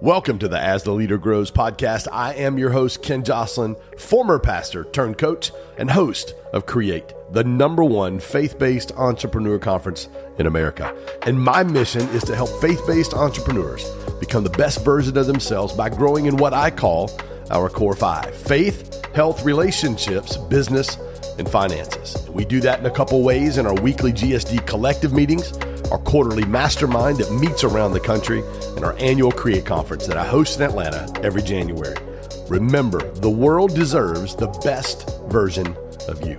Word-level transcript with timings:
Welcome 0.00 0.38
to 0.40 0.48
the 0.48 0.60
As 0.60 0.82
the 0.82 0.92
Leader 0.92 1.16
Grows 1.16 1.50
podcast. 1.50 2.06
I 2.12 2.34
am 2.34 2.58
your 2.58 2.70
host, 2.70 3.02
Ken 3.02 3.24
Joslin, 3.24 3.76
former 3.96 4.38
pastor 4.38 4.84
turned 4.84 5.16
coach 5.16 5.50
and 5.78 5.90
host 5.90 6.34
of 6.52 6.66
Create, 6.66 7.14
the 7.32 7.42
number 7.42 7.82
one 7.82 8.20
faith 8.20 8.58
based 8.58 8.92
entrepreneur 8.92 9.58
conference 9.58 10.08
in 10.38 10.46
America. 10.46 10.94
And 11.22 11.40
my 11.40 11.62
mission 11.62 12.02
is 12.10 12.22
to 12.24 12.36
help 12.36 12.50
faith 12.60 12.80
based 12.86 13.14
entrepreneurs 13.14 13.88
become 14.20 14.44
the 14.44 14.50
best 14.50 14.84
version 14.84 15.16
of 15.16 15.26
themselves 15.26 15.72
by 15.72 15.88
growing 15.88 16.26
in 16.26 16.36
what 16.36 16.52
I 16.52 16.70
call 16.70 17.10
our 17.50 17.70
core 17.70 17.96
five 17.96 18.34
faith, 18.34 19.02
health, 19.14 19.44
relationships, 19.44 20.36
business, 20.36 20.98
and 21.38 21.48
finances. 21.48 22.28
We 22.28 22.44
do 22.44 22.60
that 22.60 22.80
in 22.80 22.86
a 22.86 22.90
couple 22.90 23.22
ways 23.22 23.56
in 23.58 23.66
our 23.66 23.74
weekly 23.74 24.12
GSD 24.12 24.66
collective 24.66 25.12
meetings, 25.12 25.52
our 25.90 25.98
quarterly 25.98 26.44
mastermind 26.44 27.18
that 27.18 27.32
meets 27.32 27.64
around 27.64 27.92
the 27.92 28.00
country, 28.00 28.42
and 28.76 28.84
our 28.84 28.96
annual 28.98 29.30
Create 29.30 29.64
Conference 29.64 30.06
that 30.06 30.16
I 30.16 30.24
host 30.24 30.58
in 30.58 30.62
Atlanta 30.64 31.08
every 31.22 31.42
January. 31.42 31.96
Remember, 32.48 33.00
the 33.14 33.30
world 33.30 33.74
deserves 33.74 34.34
the 34.34 34.48
best 34.64 35.08
version 35.28 35.76
of 36.08 36.26
you. 36.26 36.36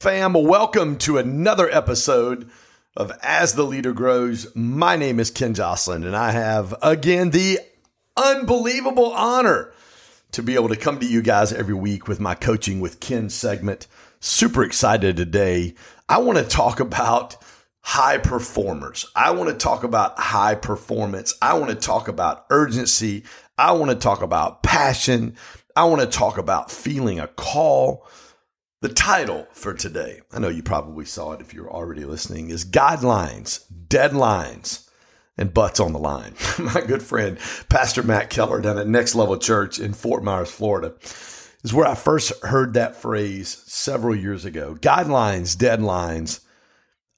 Fam, 0.00 0.32
welcome 0.32 0.96
to 0.98 1.18
another 1.18 1.68
episode 1.70 2.48
of 2.96 3.12
As 3.22 3.54
the 3.54 3.64
Leader 3.64 3.92
Grows. 3.92 4.54
My 4.56 4.96
name 4.96 5.20
is 5.20 5.30
Ken 5.30 5.52
Joslin, 5.52 6.04
and 6.04 6.16
I 6.16 6.30
have 6.30 6.74
again 6.82 7.30
the 7.30 7.60
unbelievable 8.16 9.12
honor 9.12 9.72
to 10.32 10.42
be 10.42 10.54
able 10.54 10.68
to 10.68 10.76
come 10.76 11.00
to 11.00 11.06
you 11.06 11.22
guys 11.22 11.52
every 11.52 11.74
week 11.74 12.08
with 12.08 12.20
my 12.20 12.34
Coaching 12.34 12.80
with 12.80 13.00
Ken 13.00 13.28
segment. 13.28 13.86
Super 14.20 14.62
excited 14.62 15.16
today. 15.16 15.74
I 16.06 16.18
want 16.18 16.36
to 16.36 16.44
talk 16.44 16.78
about 16.78 17.36
high 17.80 18.18
performers. 18.18 19.06
I 19.16 19.30
want 19.30 19.48
to 19.48 19.56
talk 19.56 19.82
about 19.82 20.18
high 20.18 20.56
performance. 20.56 21.34
I 21.40 21.54
want 21.54 21.70
to 21.70 21.74
talk 21.74 22.06
about 22.06 22.44
urgency. 22.50 23.24
I 23.56 23.72
want 23.72 23.90
to 23.90 23.96
talk 23.96 24.20
about 24.20 24.62
passion. 24.62 25.36
I 25.74 25.84
want 25.84 26.02
to 26.02 26.06
talk 26.06 26.36
about 26.36 26.70
feeling 26.70 27.18
a 27.18 27.28
call. 27.28 28.06
The 28.82 28.90
title 28.90 29.46
for 29.52 29.72
today, 29.72 30.20
I 30.30 30.38
know 30.38 30.48
you 30.48 30.62
probably 30.62 31.06
saw 31.06 31.32
it 31.32 31.40
if 31.40 31.54
you're 31.54 31.70
already 31.70 32.04
listening, 32.04 32.50
is 32.50 32.64
Guidelines, 32.64 33.64
Deadlines, 33.88 34.86
and 35.38 35.54
Butts 35.54 35.80
on 35.80 35.94
the 35.94 35.98
Line. 35.98 36.34
My 36.58 36.82
good 36.82 37.02
friend, 37.02 37.38
Pastor 37.70 38.02
Matt 38.02 38.28
Keller 38.28 38.60
down 38.60 38.78
at 38.78 38.86
Next 38.86 39.14
Level 39.14 39.38
Church 39.38 39.78
in 39.78 39.94
Fort 39.94 40.22
Myers, 40.22 40.50
Florida, 40.50 40.94
is 41.62 41.74
where 41.74 41.86
I 41.86 41.94
first 41.94 42.32
heard 42.44 42.74
that 42.74 42.96
phrase 42.96 43.62
several 43.66 44.14
years 44.14 44.44
ago. 44.44 44.76
Guidelines, 44.80 45.56
deadlines, 45.56 46.40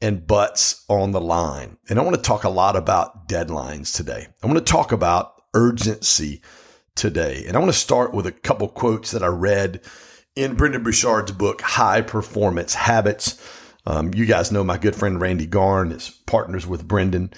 and 0.01 0.27
butts 0.27 0.85
on 0.89 1.13
the 1.13 1.21
line. 1.21 1.79
And 1.89 1.99
I 1.99 2.03
want 2.03 2.17
to 2.17 2.23
talk 2.23 2.45
a 2.45 2.49
lot 2.49 2.75
about 2.75 3.29
deadlines 3.29 3.95
today. 3.95 4.27
I 4.43 4.47
want 4.47 4.59
to 4.59 4.73
talk 4.73 4.91
about 4.91 5.43
urgency 5.55 6.43
today. 6.97 7.45
And 7.47 7.57
I 7.57 7.61
want 7.61 7.73
to 7.73 7.79
start 7.79 8.13
with 8.13 8.27
a 8.27 8.33
couple 8.33 8.69
quotes 8.69 9.13
that 9.13 9.23
I 9.23 9.29
read 9.29 9.81
in 10.35 10.55
Brendon 10.55 10.83
Burchard's 10.83 11.33
book, 11.33 11.61
High 11.61 12.03
Performance 12.03 12.75
Habits. 12.75 13.41
Um, 13.87 14.13
you 14.15 14.27
guys 14.27 14.53
know 14.53 14.65
my 14.65 14.79
good 14.79 14.97
friend 14.97 15.21
Randy 15.21 15.47
Garn 15.47 15.93
is 15.93 16.11
partners 16.27 16.67
with 16.67 16.89
Brendon. 16.89 17.33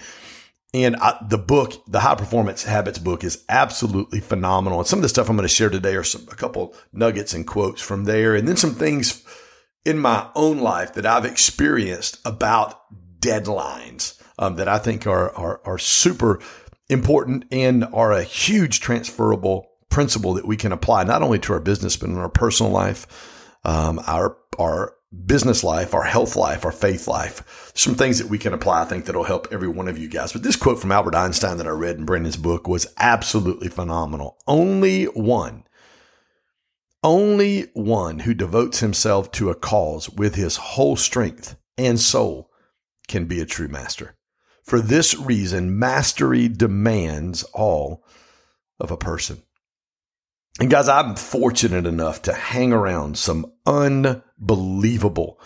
And 0.74 0.96
I, 0.96 1.16
the 1.26 1.38
book, 1.38 1.82
the 1.86 2.00
High 2.00 2.16
Performance 2.16 2.64
Habits 2.64 2.98
book, 2.98 3.22
is 3.22 3.44
absolutely 3.48 4.18
phenomenal. 4.18 4.80
And 4.80 4.88
some 4.88 4.98
of 4.98 5.04
the 5.04 5.08
stuff 5.08 5.30
I'm 5.30 5.36
going 5.36 5.48
to 5.48 5.54
share 5.54 5.70
today 5.70 5.94
are 5.94 6.02
some, 6.02 6.26
a 6.32 6.34
couple 6.34 6.74
nuggets 6.92 7.32
and 7.32 7.46
quotes 7.46 7.80
from 7.80 8.04
there, 8.04 8.34
and 8.34 8.48
then 8.48 8.56
some 8.56 8.74
things 8.74 9.24
in 9.84 9.98
my 9.98 10.28
own 10.34 10.58
life 10.58 10.94
that 10.94 11.06
I've 11.06 11.24
experienced 11.24 12.18
about 12.24 12.80
deadlines 13.20 14.20
um, 14.36 14.56
that 14.56 14.66
I 14.66 14.78
think 14.78 15.06
are, 15.06 15.30
are, 15.36 15.60
are 15.64 15.78
super 15.78 16.40
important 16.88 17.44
and 17.52 17.84
are 17.84 18.12
a 18.12 18.24
huge 18.24 18.80
transferable 18.80 19.70
principle 19.90 20.34
that 20.34 20.46
we 20.46 20.56
can 20.56 20.72
apply 20.72 21.04
not 21.04 21.22
only 21.22 21.38
to 21.38 21.52
our 21.52 21.60
business 21.60 21.96
but 21.96 22.08
in 22.08 22.18
our 22.18 22.28
personal 22.28 22.72
life, 22.72 23.06
um, 23.64 24.00
our 24.06 24.36
our 24.58 24.94
business 25.26 25.64
life, 25.64 25.94
our 25.94 26.04
health 26.04 26.36
life, 26.36 26.64
our 26.64 26.72
faith 26.72 27.06
life. 27.08 27.72
Some 27.74 27.94
things 27.94 28.18
that 28.18 28.28
we 28.28 28.38
can 28.38 28.52
apply, 28.52 28.82
I 28.82 28.84
think, 28.84 29.04
that'll 29.04 29.24
help 29.24 29.48
every 29.50 29.68
one 29.68 29.88
of 29.88 29.98
you 29.98 30.08
guys. 30.08 30.32
But 30.32 30.42
this 30.42 30.56
quote 30.56 30.80
from 30.80 30.92
Albert 30.92 31.14
Einstein 31.14 31.58
that 31.58 31.66
I 31.66 31.70
read 31.70 31.96
in 31.96 32.04
Brendon's 32.04 32.36
book 32.36 32.68
was 32.68 32.86
absolutely 32.98 33.68
phenomenal. 33.68 34.38
Only 34.46 35.04
one 35.04 35.64
only 37.04 37.66
one 37.74 38.20
who 38.20 38.32
devotes 38.32 38.80
himself 38.80 39.30
to 39.32 39.50
a 39.50 39.54
cause 39.54 40.08
with 40.08 40.34
his 40.34 40.56
whole 40.56 40.96
strength 40.96 41.54
and 41.76 42.00
soul 42.00 42.50
can 43.06 43.26
be 43.26 43.40
a 43.40 43.46
true 43.46 43.68
master. 43.68 44.16
For 44.62 44.80
this 44.80 45.14
reason, 45.14 45.78
mastery 45.78 46.48
demands 46.48 47.42
all 47.52 48.02
of 48.80 48.90
a 48.90 48.96
person. 48.96 49.42
And 50.58 50.70
guys, 50.70 50.88
I'm 50.88 51.16
fortunate 51.16 51.84
enough 51.84 52.22
to 52.22 52.32
hang 52.32 52.72
around 52.72 53.18
some 53.18 53.52
unbelievable 54.44 55.40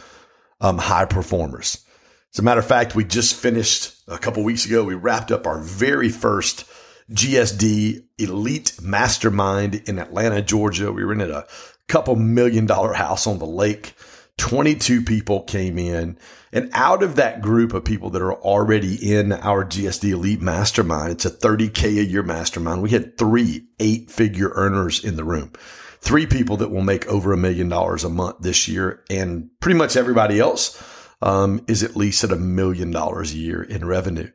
um, 0.61 0.79
high 0.79 1.05
performers. 1.05 1.85
As 2.33 2.39
a 2.41 2.43
matter 2.43 2.61
of 2.61 2.67
fact, 2.67 2.95
we 2.95 3.05
just 3.05 3.35
finished 3.35 3.95
a 4.09 4.19
couple 4.19 4.43
weeks 4.43 4.67
ago, 4.67 4.85
we 4.85 4.95
wrapped 4.95 5.31
up 5.31 5.47
our 5.47 5.59
very 5.59 6.09
first 6.09 6.65
GSD 7.11 8.05
Elite 8.19 8.79
Mastermind 8.83 9.77
in 9.87 9.99
Atlanta, 9.99 10.43
Georgia. 10.43 10.93
We 10.93 11.05
rented 11.05 11.31
a 11.31 11.47
couple 11.87 12.17
million 12.17 12.67
dollar 12.67 12.93
house 12.93 13.27
on 13.27 13.39
the 13.39 13.47
lake. 13.47 13.95
22 14.37 15.03
people 15.03 15.43
came 15.43 15.79
in. 15.79 16.19
And 16.53 16.71
out 16.73 17.03
of 17.03 17.17
that 17.17 17.43
group 17.43 17.73
of 17.75 17.85
people 17.85 18.11
that 18.11 18.23
are 18.23 18.35
already 18.35 19.13
in 19.13 19.33
our 19.33 19.65
GSD 19.65 20.11
Elite 20.11 20.41
Mastermind, 20.41 21.13
it's 21.13 21.27
a 21.27 21.31
30K 21.31 21.99
a 21.99 22.05
year 22.05 22.23
mastermind. 22.23 22.83
We 22.83 22.91
had 22.91 23.19
three 23.19 23.67
eight 23.79 24.11
figure 24.11 24.51
earners 24.55 25.05
in 25.05 25.17
the 25.17 25.25
room, 25.25 25.53
three 26.01 26.27
people 26.27 26.57
that 26.59 26.71
will 26.71 26.83
make 26.83 27.07
over 27.07 27.33
a 27.33 27.39
million 27.39 27.69
dollars 27.69 28.05
a 28.05 28.09
month 28.09 28.37
this 28.41 28.69
year. 28.69 29.05
And 29.11 29.51
pretty 29.61 29.79
much 29.79 29.97
everybody 29.97 30.41
else 30.41 30.83
um, 31.23 31.65
is 31.67 31.83
at 31.83 31.97
least 31.97 32.25
at 32.25 32.33
a 32.33 32.37
million 32.37 32.91
dollars 32.91 33.33
a 33.33 33.39
year 33.39 33.63
in 33.63 33.85
revenue. 33.85 34.31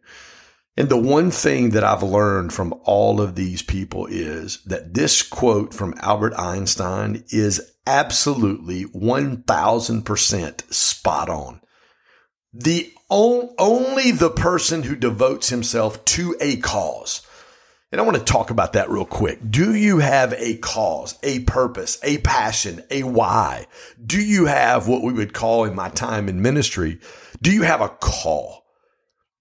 And 0.76 0.90
the 0.90 0.98
one 0.98 1.30
thing 1.30 1.70
that 1.72 1.84
I've 1.84 2.02
learned 2.02 2.52
from 2.52 2.74
all 2.84 3.22
of 3.22 3.36
these 3.36 3.62
people 3.62 4.08
is 4.08 4.64
that 4.64 4.96
this 4.96 5.22
quote 5.22 5.74
from 5.74 5.94
Albert 6.00 6.34
Einstein 6.34 7.24
is 7.30 7.74
absolutely 7.86 8.86
1000% 8.86 10.74
spot 10.74 11.30
on. 11.30 11.62
The 12.52 12.92
only 13.10 14.12
the 14.12 14.32
person 14.32 14.84
who 14.84 14.96
devotes 14.96 15.50
himself 15.50 16.04
to 16.06 16.36
a 16.40 16.58
cause. 16.58 17.23
And 17.94 18.02
I 18.02 18.06
want 18.06 18.18
to 18.18 18.24
talk 18.24 18.50
about 18.50 18.74
that 18.74 18.90
real 18.90 19.06
quick. 19.06 19.38
Do 19.52 19.76
you 19.76 20.00
have 20.00 20.34
a 20.34 20.58
cause, 20.58 21.16
a 21.22 21.42
purpose, 21.42 22.00
a 22.02 22.18
passion, 22.18 22.84
a 22.90 23.04
why? 23.04 23.68
Do 24.04 24.20
you 24.20 24.48
have 24.48 24.88
what 24.88 25.04
we 25.04 25.14
would 25.14 25.32
call 25.32 25.64
in 25.66 25.76
my 25.76 25.90
time 25.90 26.28
in 26.28 26.42
ministry? 26.42 27.00
Do 27.40 27.52
you 27.52 27.62
have 27.62 27.82
a 27.82 27.90
call? 27.90 28.66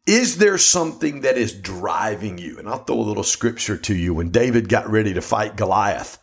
Is 0.07 0.37
there 0.37 0.59
something 0.59 1.23
that 1.23 1.39
is 1.39 1.55
driving 1.55 2.37
you? 2.37 2.59
And 2.59 2.69
I'll 2.69 2.85
throw 2.85 2.97
a 2.97 3.01
little 3.01 3.23
scripture 3.23 3.79
to 3.79 3.95
you. 3.95 4.13
When 4.13 4.29
David 4.29 4.69
got 4.69 4.91
ready 4.91 5.15
to 5.15 5.23
fight 5.23 5.57
Goliath, 5.57 6.19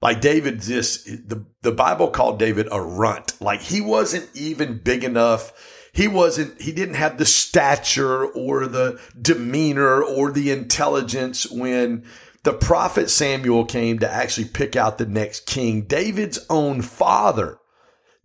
like 0.00 0.22
David, 0.22 0.60
this 0.60 1.04
the, 1.04 1.44
the 1.60 1.72
Bible 1.72 2.08
called 2.08 2.38
David 2.38 2.68
a 2.72 2.80
runt. 2.80 3.38
Like 3.42 3.60
he 3.60 3.82
wasn't 3.82 4.30
even 4.32 4.78
big 4.78 5.04
enough. 5.04 5.52
He 5.94 6.08
wasn't, 6.08 6.60
he 6.60 6.72
didn't 6.72 6.96
have 6.96 7.18
the 7.18 7.24
stature 7.24 8.26
or 8.26 8.66
the 8.66 9.00
demeanor 9.20 10.02
or 10.02 10.32
the 10.32 10.50
intelligence 10.50 11.48
when 11.48 12.04
the 12.42 12.52
prophet 12.52 13.10
Samuel 13.10 13.64
came 13.64 14.00
to 14.00 14.10
actually 14.10 14.48
pick 14.48 14.74
out 14.74 14.98
the 14.98 15.06
next 15.06 15.46
king. 15.46 15.82
David's 15.82 16.44
own 16.50 16.82
father 16.82 17.58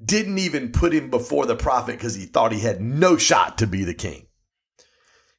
didn't 0.03 0.39
even 0.39 0.71
put 0.71 0.93
him 0.93 1.11
before 1.11 1.45
the 1.45 1.55
prophet 1.55 1.91
because 1.91 2.15
he 2.15 2.25
thought 2.25 2.51
he 2.51 2.61
had 2.61 2.81
no 2.81 3.17
shot 3.17 3.59
to 3.59 3.67
be 3.67 3.83
the 3.83 3.93
king. 3.93 4.25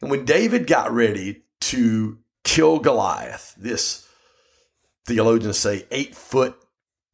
And 0.00 0.09
when 0.09 0.25
David 0.25 0.69
got 0.69 0.93
ready 0.93 1.43
to 1.62 2.19
kill 2.44 2.79
Goliath, 2.79 3.56
this 3.59 4.06
theologians 5.05 5.59
say 5.59 5.85
eight 5.91 6.15
foot 6.15 6.56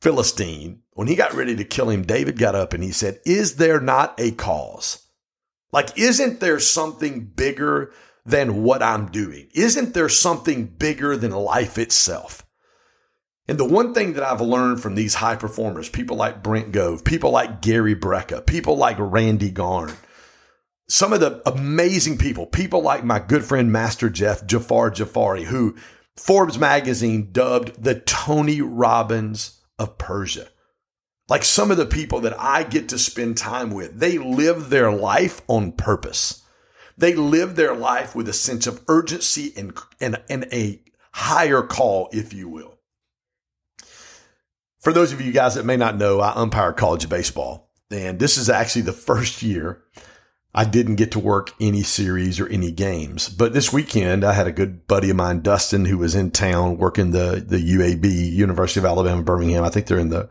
Philistine, 0.02 0.82
when 0.92 1.08
he 1.08 1.16
got 1.16 1.32
ready 1.32 1.56
to 1.56 1.64
kill 1.64 1.88
him, 1.88 2.02
David 2.02 2.38
got 2.38 2.54
up 2.54 2.74
and 2.74 2.82
he 2.84 2.92
said, 2.92 3.18
Is 3.24 3.56
there 3.56 3.80
not 3.80 4.14
a 4.18 4.32
cause? 4.32 5.05
Like, 5.76 5.98
isn't 5.98 6.40
there 6.40 6.58
something 6.58 7.26
bigger 7.26 7.92
than 8.24 8.62
what 8.62 8.82
I'm 8.82 9.10
doing? 9.10 9.48
Isn't 9.52 9.92
there 9.92 10.08
something 10.08 10.68
bigger 10.68 11.18
than 11.18 11.32
life 11.32 11.76
itself? 11.76 12.46
And 13.46 13.58
the 13.58 13.68
one 13.68 13.92
thing 13.92 14.14
that 14.14 14.22
I've 14.22 14.40
learned 14.40 14.80
from 14.80 14.94
these 14.94 15.16
high 15.16 15.36
performers, 15.36 15.90
people 15.90 16.16
like 16.16 16.42
Brent 16.42 16.72
Gove, 16.72 17.04
people 17.04 17.30
like 17.30 17.60
Gary 17.60 17.94
Brecka, 17.94 18.46
people 18.46 18.78
like 18.78 18.96
Randy 18.98 19.50
Garn, 19.50 19.92
some 20.88 21.12
of 21.12 21.20
the 21.20 21.42
amazing 21.46 22.16
people, 22.16 22.46
people 22.46 22.80
like 22.80 23.04
my 23.04 23.18
good 23.18 23.44
friend 23.44 23.70
Master 23.70 24.08
Jeff 24.08 24.46
Jafar 24.46 24.90
Jafari, 24.92 25.44
who 25.44 25.76
Forbes 26.16 26.58
magazine 26.58 27.32
dubbed 27.32 27.84
the 27.84 28.00
Tony 28.00 28.62
Robbins 28.62 29.60
of 29.78 29.98
Persia. 29.98 30.48
Like 31.28 31.44
some 31.44 31.70
of 31.70 31.76
the 31.76 31.86
people 31.86 32.20
that 32.20 32.38
I 32.38 32.62
get 32.62 32.88
to 32.90 32.98
spend 32.98 33.36
time 33.36 33.70
with, 33.70 33.98
they 33.98 34.18
live 34.18 34.70
their 34.70 34.92
life 34.92 35.40
on 35.48 35.72
purpose. 35.72 36.42
They 36.96 37.14
live 37.14 37.56
their 37.56 37.74
life 37.74 38.14
with 38.14 38.28
a 38.28 38.32
sense 38.32 38.66
of 38.66 38.82
urgency 38.88 39.52
and, 39.56 39.76
and, 40.00 40.22
and 40.30 40.46
a 40.52 40.80
higher 41.12 41.62
call, 41.62 42.08
if 42.12 42.32
you 42.32 42.48
will. 42.48 42.78
For 44.78 44.92
those 44.92 45.12
of 45.12 45.20
you 45.20 45.32
guys 45.32 45.56
that 45.56 45.66
may 45.66 45.76
not 45.76 45.98
know, 45.98 46.20
I 46.20 46.32
umpire 46.36 46.72
college 46.72 47.08
baseball. 47.08 47.72
And 47.90 48.18
this 48.18 48.38
is 48.38 48.48
actually 48.48 48.82
the 48.82 48.92
first 48.92 49.42
year 49.42 49.82
I 50.56 50.64
didn't 50.64 50.96
get 50.96 51.12
to 51.12 51.18
work 51.18 51.52
any 51.60 51.82
series 51.82 52.40
or 52.40 52.48
any 52.48 52.72
games. 52.72 53.28
But 53.28 53.52
this 53.52 53.74
weekend, 53.74 54.24
I 54.24 54.32
had 54.32 54.46
a 54.46 54.52
good 54.52 54.86
buddy 54.86 55.10
of 55.10 55.16
mine, 55.16 55.42
Dustin, 55.42 55.84
who 55.84 55.98
was 55.98 56.14
in 56.14 56.30
town 56.30 56.78
working 56.78 57.10
the, 57.10 57.44
the 57.46 57.58
UAB, 57.58 58.32
University 58.32 58.80
of 58.80 58.86
Alabama, 58.86 59.22
Birmingham. 59.22 59.64
I 59.64 59.68
think 59.68 59.86
they're 59.86 59.98
in 59.98 60.08
the, 60.08 60.30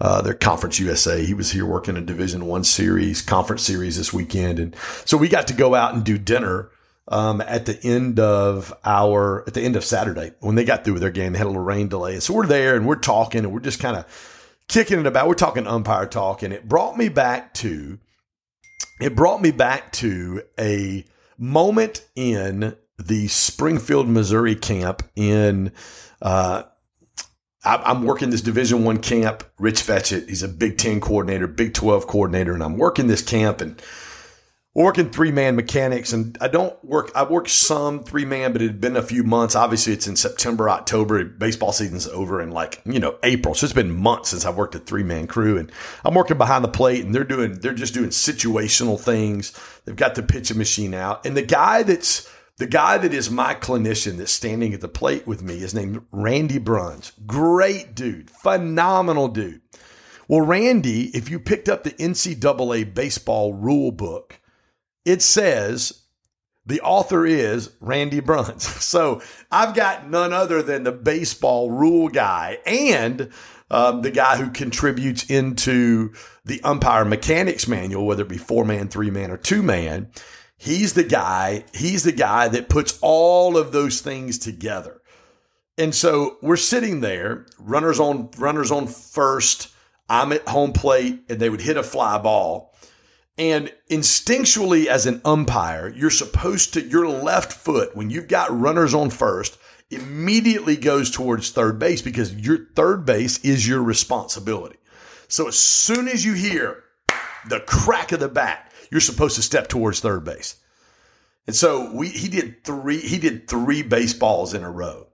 uh, 0.00 0.22
their 0.22 0.32
conference 0.32 0.78
USA. 0.78 1.24
He 1.24 1.34
was 1.34 1.50
here 1.50 1.66
working 1.66 1.96
a 1.96 2.00
division 2.00 2.46
one 2.46 2.62
series, 2.62 3.20
conference 3.20 3.62
series 3.62 3.96
this 3.96 4.12
weekend. 4.12 4.60
And 4.60 4.76
so 5.04 5.16
we 5.16 5.28
got 5.28 5.48
to 5.48 5.54
go 5.54 5.74
out 5.74 5.92
and 5.92 6.04
do 6.04 6.18
dinner, 6.18 6.70
um, 7.08 7.40
at 7.40 7.66
the 7.66 7.76
end 7.82 8.20
of 8.20 8.72
our, 8.84 9.42
at 9.48 9.54
the 9.54 9.60
end 9.60 9.74
of 9.74 9.84
Saturday 9.84 10.34
when 10.38 10.54
they 10.54 10.64
got 10.64 10.84
through 10.84 10.94
with 10.94 11.02
their 11.02 11.10
game. 11.10 11.32
They 11.32 11.38
had 11.38 11.46
a 11.46 11.50
little 11.50 11.64
rain 11.64 11.88
delay. 11.88 12.20
So 12.20 12.32
we're 12.32 12.46
there 12.46 12.76
and 12.76 12.86
we're 12.86 12.94
talking 12.94 13.44
and 13.44 13.52
we're 13.52 13.58
just 13.58 13.80
kind 13.80 13.96
of 13.96 14.06
kicking 14.68 15.00
it 15.00 15.06
about. 15.06 15.26
We're 15.26 15.34
talking 15.34 15.66
umpire 15.66 16.06
talk 16.06 16.44
and 16.44 16.54
it 16.54 16.68
brought 16.68 16.96
me 16.96 17.08
back 17.08 17.52
to, 17.54 17.98
it 19.00 19.16
brought 19.16 19.42
me 19.42 19.50
back 19.50 19.92
to 19.92 20.42
a 20.58 21.04
moment 21.38 22.06
in 22.14 22.76
the 22.98 23.28
Springfield, 23.28 24.08
Missouri 24.08 24.54
camp 24.54 25.02
in, 25.16 25.72
uh, 26.22 26.62
I'm 27.66 28.02
working 28.02 28.28
this 28.28 28.42
Division 28.42 28.84
One 28.84 28.98
camp. 28.98 29.42
Rich 29.58 29.80
Fetchiet, 29.80 30.28
he's 30.28 30.42
a 30.42 30.48
Big 30.48 30.76
Ten 30.76 31.00
coordinator, 31.00 31.46
Big 31.46 31.72
Twelve 31.72 32.06
coordinator, 32.06 32.52
and 32.52 32.62
I'm 32.62 32.76
working 32.76 33.06
this 33.06 33.22
camp 33.22 33.62
and 33.62 33.80
working 34.74 35.10
three 35.10 35.30
man 35.30 35.56
mechanics. 35.56 36.12
And 36.12 36.36
I 36.40 36.48
don't 36.48 36.82
work. 36.84 37.10
I 37.14 37.22
worked 37.22 37.50
some 37.50 38.02
three 38.02 38.24
man, 38.24 38.52
but 38.52 38.60
it 38.60 38.66
had 38.66 38.80
been 38.80 38.96
a 38.96 39.02
few 39.02 39.22
months. 39.22 39.54
Obviously, 39.54 39.92
it's 39.92 40.06
in 40.06 40.16
September, 40.16 40.68
October. 40.68 41.24
Baseball 41.24 41.72
season's 41.72 42.08
over 42.08 42.42
in 42.42 42.50
like 42.50 42.82
you 42.84 42.98
know 42.98 43.16
April, 43.22 43.54
so 43.54 43.64
it's 43.64 43.72
been 43.72 43.92
months 43.92 44.30
since 44.30 44.44
I've 44.44 44.56
worked 44.56 44.74
a 44.74 44.80
three 44.80 45.04
man 45.04 45.26
crew. 45.26 45.56
And 45.56 45.70
I'm 46.04 46.14
working 46.14 46.38
behind 46.38 46.64
the 46.64 46.68
plate, 46.68 47.04
and 47.04 47.14
they're 47.14 47.24
doing 47.24 47.60
they're 47.60 47.72
just 47.72 47.94
doing 47.94 48.10
situational 48.10 49.00
things. 49.00 49.58
They've 49.84 49.96
got 49.96 50.14
the 50.14 50.22
pitching 50.22 50.58
machine 50.58 50.94
out, 50.94 51.24
and 51.24 51.36
the 51.36 51.42
guy 51.42 51.82
that's 51.82 52.28
the 52.56 52.66
guy 52.66 52.98
that 52.98 53.12
is 53.12 53.30
my 53.30 53.54
clinician 53.54 54.16
that's 54.16 54.30
standing 54.30 54.74
at 54.74 54.80
the 54.80 54.88
plate 54.88 55.26
with 55.26 55.42
me 55.42 55.56
is 55.56 55.74
named 55.74 56.04
Randy 56.12 56.58
Bruns. 56.58 57.12
Great 57.26 57.94
dude, 57.96 58.30
phenomenal 58.30 59.28
dude. 59.28 59.60
Well, 60.28 60.40
Randy, 60.40 61.08
if 61.16 61.28
you 61.28 61.38
picked 61.38 61.68
up 61.68 61.82
the 61.82 61.90
NCAA 61.90 62.94
baseball 62.94 63.52
rule 63.52 63.90
book, 63.90 64.40
it 65.04 65.22
says 65.22 66.02
the 66.66 66.80
author 66.80 67.26
is 67.26 67.70
Randy 67.80 68.20
Bruns. 68.20 68.66
So 68.84 69.22
I've 69.50 69.74
got 69.74 70.08
none 70.08 70.32
other 70.32 70.62
than 70.62 70.84
the 70.84 70.92
baseball 70.92 71.70
rule 71.70 72.08
guy 72.08 72.58
and 72.64 73.32
um, 73.70 74.02
the 74.02 74.10
guy 74.10 74.36
who 74.36 74.50
contributes 74.50 75.28
into 75.28 76.12
the 76.44 76.60
umpire 76.62 77.04
mechanics 77.04 77.66
manual, 77.66 78.06
whether 78.06 78.22
it 78.22 78.28
be 78.28 78.38
four 78.38 78.64
man, 78.64 78.88
three 78.88 79.10
man, 79.10 79.30
or 79.30 79.36
two 79.36 79.62
man. 79.62 80.10
He's 80.56 80.92
the 80.92 81.04
guy, 81.04 81.64
he's 81.74 82.04
the 82.04 82.12
guy 82.12 82.48
that 82.48 82.68
puts 82.68 82.98
all 83.02 83.56
of 83.56 83.72
those 83.72 84.00
things 84.00 84.38
together. 84.38 85.00
And 85.76 85.94
so 85.94 86.36
we're 86.40 86.56
sitting 86.56 87.00
there, 87.00 87.46
runners 87.58 87.98
on 87.98 88.30
runners 88.38 88.70
on 88.70 88.86
first. 88.86 89.70
I'm 90.08 90.32
at 90.32 90.46
home 90.46 90.72
plate 90.72 91.24
and 91.28 91.40
they 91.40 91.50
would 91.50 91.62
hit 91.62 91.76
a 91.76 91.82
fly 91.82 92.18
ball. 92.18 92.73
And 93.36 93.72
instinctually 93.90 94.86
as 94.86 95.06
an 95.06 95.20
umpire, 95.24 95.88
you're 95.88 96.10
supposed 96.10 96.74
to 96.74 96.82
your 96.82 97.08
left 97.08 97.52
foot 97.52 97.96
when 97.96 98.10
you've 98.10 98.28
got 98.28 98.56
runners 98.56 98.94
on 98.94 99.10
first 99.10 99.58
immediately 99.90 100.76
goes 100.76 101.10
towards 101.10 101.50
third 101.50 101.78
base 101.78 102.00
because 102.00 102.34
your 102.34 102.66
third 102.74 103.04
base 103.04 103.38
is 103.44 103.66
your 103.66 103.82
responsibility. 103.82 104.76
So 105.28 105.48
as 105.48 105.58
soon 105.58 106.08
as 106.08 106.24
you 106.24 106.34
hear 106.34 106.84
the 107.48 107.60
crack 107.60 108.12
of 108.12 108.20
the 108.20 108.28
bat, 108.28 108.72
you're 108.90 109.00
supposed 109.00 109.36
to 109.36 109.42
step 109.42 109.68
towards 109.68 110.00
third 110.00 110.24
base. 110.24 110.56
And 111.46 111.56
so 111.56 111.92
we 111.92 112.08
he 112.08 112.28
did 112.28 112.64
three 112.64 113.00
he 113.00 113.18
did 113.18 113.48
three 113.48 113.82
baseballs 113.82 114.54
in 114.54 114.62
a 114.62 114.70
row. 114.70 115.08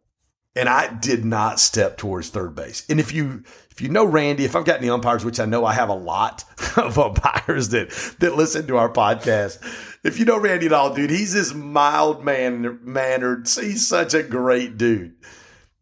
And 0.61 0.69
I 0.69 0.93
did 0.93 1.25
not 1.25 1.59
step 1.59 1.97
towards 1.97 2.29
third 2.29 2.55
base. 2.55 2.85
And 2.91 3.01
if 3.01 3.15
you 3.15 3.45
if 3.71 3.81
you 3.81 3.89
know 3.89 4.05
Randy, 4.05 4.45
if 4.45 4.55
I've 4.55 4.67
got 4.67 4.81
any 4.81 4.91
umpires, 4.91 5.25
which 5.25 5.41
I 5.41 5.47
know 5.47 5.65
I 5.65 5.73
have 5.73 5.89
a 5.89 5.95
lot 5.95 6.45
of 6.77 6.99
umpires 6.99 7.71
that 7.71 7.89
that 8.19 8.37
listen 8.37 8.67
to 8.67 8.77
our 8.77 8.93
podcast, 8.93 9.59
if 10.05 10.19
you 10.19 10.27
know 10.27 10.39
Randy 10.39 10.67
at 10.67 10.75
all, 10.75 10.93
dude, 10.93 11.09
he's 11.09 11.33
this 11.33 11.55
mild 11.55 12.23
man 12.23 12.79
mannered. 12.83 13.49
He's 13.49 13.89
such 13.89 14.13
a 14.13 14.23
great 14.23 14.77
dude. 14.77 15.15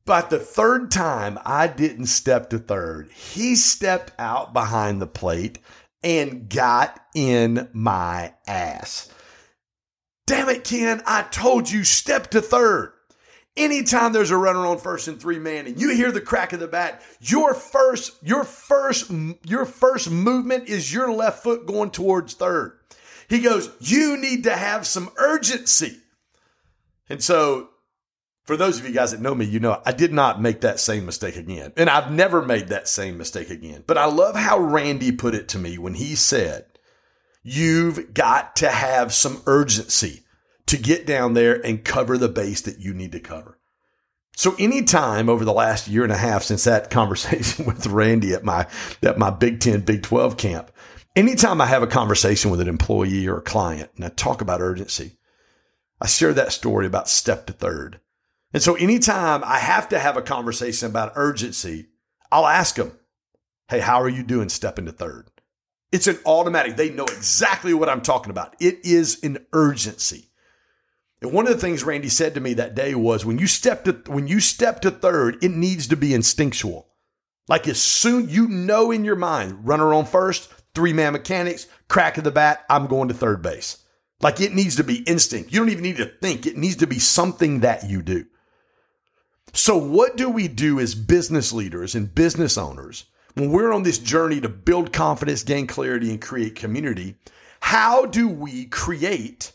But 0.04 0.30
the 0.30 0.38
third 0.38 0.92
time 0.92 1.40
I 1.44 1.66
didn't 1.66 2.06
step 2.06 2.48
to 2.50 2.58
third, 2.60 3.10
he 3.10 3.56
stepped 3.56 4.12
out 4.16 4.52
behind 4.52 5.02
the 5.02 5.08
plate 5.08 5.58
and 6.04 6.48
got 6.48 7.00
in 7.16 7.69
my 7.72 8.32
ass. 8.46 9.10
Damn 10.28 10.48
it, 10.50 10.62
Ken, 10.62 11.02
I 11.04 11.22
told 11.22 11.69
you 11.69 11.82
step 11.82 12.30
to 12.30 12.40
third. 12.40 12.92
Anytime 13.58 14.12
there's 14.12 14.31
a 14.31 14.37
runner 14.37 14.64
on 14.66 14.78
first 14.78 15.08
and 15.08 15.20
three 15.20 15.40
man 15.40 15.66
and 15.66 15.81
you 15.81 15.90
hear 15.90 16.12
the 16.12 16.20
crack 16.20 16.52
of 16.52 16.60
the 16.60 16.69
bat, 16.69 17.02
your 17.20 17.55
first, 17.55 18.16
your 18.22 18.44
first, 18.44 19.10
your 19.44 19.66
first 19.66 20.10
movement 20.10 20.69
is 20.69 20.93
your 20.94 21.12
left 21.12 21.43
foot 21.43 21.66
going 21.66 21.90
towards 21.90 22.34
third. 22.34 22.78
He 23.28 23.40
goes, 23.40 23.70
you 23.81 24.16
need 24.16 24.44
to 24.44 24.55
have 24.55 24.87
some 24.87 25.10
urgency. 25.16 25.99
And 27.08 27.20
so 27.22 27.70
for 28.44 28.56
those 28.56 28.78
of 28.78 28.87
you 28.87 28.94
guys 28.94 29.10
that 29.10 29.20
know 29.20 29.34
me, 29.34 29.44
you 29.44 29.58
know 29.58 29.82
I 29.84 29.90
did 29.93 30.12
not 30.12 30.40
make 30.40 30.61
that 30.61 30.78
same 30.78 31.04
mistake 31.04 31.37
again. 31.37 31.72
And 31.76 31.90
I've 31.90 32.12
never 32.12 32.40
made 32.40 32.69
that 32.69 32.87
same 32.87 33.19
mistake 33.19 33.50
again. 33.50 33.82
But 33.87 33.99
I 33.99 34.06
love 34.06 34.37
how 34.37 34.58
Randy 34.58 35.11
put 35.11 35.34
it 35.34 35.49
to 35.49 35.58
me 35.58 35.78
when 35.78 35.94
he 35.94 36.14
said, 36.14 36.64
You've 37.43 38.14
got 38.14 38.56
to 38.56 38.69
have 38.69 39.12
some 39.12 39.43
urgency 39.46 40.22
to 40.69 40.79
get 40.79 41.06
down 41.06 41.35
there 41.35 41.55
and 41.65 41.85
cover 41.85 42.17
the 42.17 42.29
base 42.29 42.61
that 42.62 42.79
you 42.79 42.94
need 42.94 43.12
to 43.12 43.20
cover. 43.20 43.59
So 44.37 44.55
anytime 44.59 45.29
over 45.29 45.44
the 45.44 45.53
last 45.53 45.88
year 45.88 46.05
and 46.05 46.12
a 46.12 46.17
half 46.17 46.44
since 46.44 46.65
that 46.65 46.91
conversation 46.91 47.67
with 47.67 47.87
Randy 47.87 48.32
at 48.32 48.44
my 48.44 48.67
at 49.03 49.19
my 49.19 49.31
Big 49.31 49.61
10, 49.61 49.81
Big 49.81 50.03
12 50.03 50.37
camp, 50.37 50.70
anytime 51.17 51.61
I 51.61 51.67
have 51.67 51.82
a 51.82 51.88
conversation 51.88 52.50
with 52.50 52.61
an 52.61 52.69
employee 52.69 53.26
or 53.26 53.38
a 53.38 53.43
client 53.43 53.90
and 53.97 54.04
I 54.04 54.09
talk 54.09 54.40
about 54.40 54.61
urgency, 54.61 55.19
I 56.00 56.07
share 56.07 56.33
that 56.35 56.52
story 56.52 56.87
about 56.87 57.09
step 57.09 57.47
to 57.47 57.52
third 57.52 58.00
and 58.52 58.62
so 58.62 58.75
anytime 58.75 59.42
I 59.45 59.59
have 59.59 59.88
to 59.90 59.99
have 59.99 60.16
a 60.16 60.23
conversation 60.23 60.88
about 60.88 61.12
urgency, 61.16 61.88
I'll 62.33 62.47
ask 62.47 62.76
them, 62.76 62.92
Hey, 63.69 63.81
how 63.81 64.00
are 64.00 64.09
you 64.09 64.23
doing 64.23 64.49
stepping 64.49 64.87
to 64.87 64.92
third? 64.92 65.31
It's 65.92 66.07
an 66.07 66.19
automatic. 66.25 66.76
They 66.76 66.90
know 66.90 67.04
exactly 67.04 67.75
what 67.75 67.88
I'm 67.88 68.00
talking 68.00 68.31
about. 68.31 68.57
It 68.61 68.85
is 68.85 69.23
an 69.23 69.45
urgency. 69.52 70.27
And 71.20 71.32
one 71.32 71.46
of 71.46 71.52
the 71.52 71.60
things 71.60 71.82
Randy 71.82 72.08
said 72.08 72.34
to 72.34 72.40
me 72.40 72.54
that 72.54 72.75
day 72.75 72.94
was 72.94 73.25
when 73.25 73.38
you 73.38 73.46
step 73.46 73.84
to 73.84 73.92
when 74.06 74.28
you 74.28 74.40
step 74.40 74.80
to 74.82 74.90
third, 74.90 75.42
it 75.42 75.50
needs 75.50 75.88
to 75.88 75.96
be 75.96 76.14
instinctual. 76.14 76.87
Like 77.48 77.66
as 77.66 77.80
soon 77.80 78.28
you 78.28 78.46
know 78.46 78.90
in 78.90 79.04
your 79.04 79.16
mind, 79.16 79.66
runner 79.66 79.92
on 79.94 80.04
first, 80.04 80.52
three 80.75 80.92
man 80.92 81.14
mechanics, 81.14 81.66
crack 81.88 82.18
of 82.18 82.25
the 82.25 82.30
bat, 82.30 82.64
I'm 82.70 82.87
going 82.87 83.08
to 83.08 83.14
third 83.14 83.42
base. 83.42 83.78
Like 84.20 84.40
it 84.40 84.54
needs 84.54 84.76
to 84.76 84.84
be 84.84 85.02
instinct. 85.02 85.52
You 85.52 85.60
don't 85.60 85.70
even 85.70 85.82
need 85.82 85.96
to 85.96 86.06
think. 86.06 86.46
It 86.46 86.56
needs 86.56 86.76
to 86.76 86.87
be 86.87 86.98
something 86.98 87.60
that 87.60 87.88
you 87.88 88.02
do. 88.02 88.26
So, 89.52 89.76
what 89.76 90.16
do 90.16 90.28
we 90.28 90.46
do 90.46 90.78
as 90.78 90.94
business 90.94 91.52
leaders 91.52 91.94
and 91.94 92.14
business 92.14 92.58
owners 92.58 93.06
when 93.34 93.50
we're 93.50 93.72
on 93.72 93.82
this 93.82 93.98
journey 93.98 94.40
to 94.40 94.48
build 94.48 94.92
confidence, 94.92 95.42
gain 95.42 95.66
clarity, 95.66 96.10
and 96.10 96.20
create 96.20 96.54
community? 96.54 97.16
How 97.60 98.06
do 98.06 98.28
we 98.28 98.66
create 98.66 99.52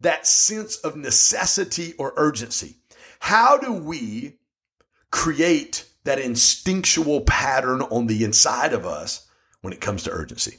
that 0.00 0.26
sense 0.26 0.76
of 0.76 0.96
necessity 0.96 1.94
or 1.98 2.12
urgency? 2.16 2.76
How 3.20 3.58
do 3.58 3.72
we 3.72 4.38
create 5.10 5.86
that 6.04 6.18
instinctual 6.18 7.22
pattern 7.22 7.82
on 7.82 8.06
the 8.06 8.24
inside 8.24 8.72
of 8.72 8.86
us 8.86 9.28
when 9.60 9.72
it 9.72 9.80
comes 9.80 10.02
to 10.04 10.10
urgency? 10.10 10.58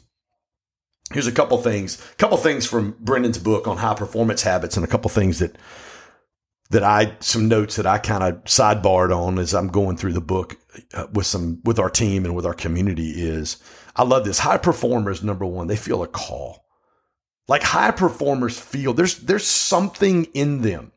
Here's 1.11 1.27
a 1.27 1.31
couple 1.31 1.57
things, 1.57 2.01
a 2.13 2.15
couple 2.15 2.37
things 2.37 2.65
from 2.65 2.95
Brendon's 2.99 3.37
book 3.37 3.67
on 3.67 3.77
high 3.77 3.95
performance 3.95 4.43
habits, 4.43 4.77
and 4.77 4.85
a 4.85 4.89
couple 4.89 5.09
things 5.09 5.39
that 5.39 5.57
that 6.71 6.83
I 6.83 7.17
some 7.19 7.49
notes 7.49 7.75
that 7.75 7.85
I 7.85 7.97
kind 7.97 8.23
of 8.23 8.43
sidebarred 8.45 9.15
on 9.15 9.37
as 9.37 9.53
I'm 9.53 9.67
going 9.67 9.97
through 9.97 10.13
the 10.13 10.21
book 10.21 10.57
uh, 10.93 11.07
with 11.11 11.25
some 11.25 11.59
with 11.63 11.79
our 11.79 11.89
team 11.89 12.25
and 12.25 12.35
with 12.35 12.45
our 12.45 12.53
community 12.53 13.09
is 13.09 13.57
I 13.95 14.03
love 14.03 14.23
this 14.23 14.39
high 14.39 14.57
performers 14.57 15.21
number 15.21 15.45
1 15.45 15.67
they 15.67 15.75
feel 15.75 16.01
a 16.01 16.07
call 16.07 16.65
like 17.47 17.63
high 17.63 17.91
performers 17.91 18.59
feel 18.59 18.93
there's 18.93 19.17
there's 19.19 19.47
something 19.47 20.25
in 20.33 20.61
them 20.61 20.91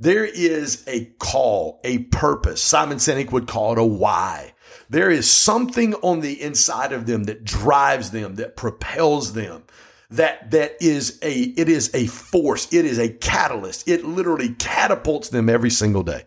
there 0.00 0.24
is 0.24 0.84
a 0.86 1.06
call 1.18 1.80
a 1.84 1.98
purpose 1.98 2.62
Simon 2.62 2.98
Sinek 2.98 3.32
would 3.32 3.46
call 3.46 3.72
it 3.72 3.78
a 3.78 3.84
why 3.84 4.52
There 4.90 5.10
is 5.10 5.30
something 5.30 5.94
on 5.94 6.20
the 6.20 6.40
inside 6.40 6.92
of 6.92 7.06
them 7.06 7.24
that 7.24 7.44
drives 7.44 8.10
them, 8.10 8.34
that 8.36 8.56
propels 8.56 9.32
them, 9.32 9.64
that 10.10 10.50
that 10.50 10.76
is 10.80 11.18
a 11.22 11.32
it 11.32 11.68
is 11.68 11.90
a 11.94 12.06
force, 12.06 12.72
it 12.72 12.84
is 12.84 12.98
a 12.98 13.08
catalyst. 13.08 13.88
It 13.88 14.04
literally 14.04 14.50
catapults 14.50 15.28
them 15.28 15.48
every 15.48 15.70
single 15.70 16.02
day. 16.02 16.24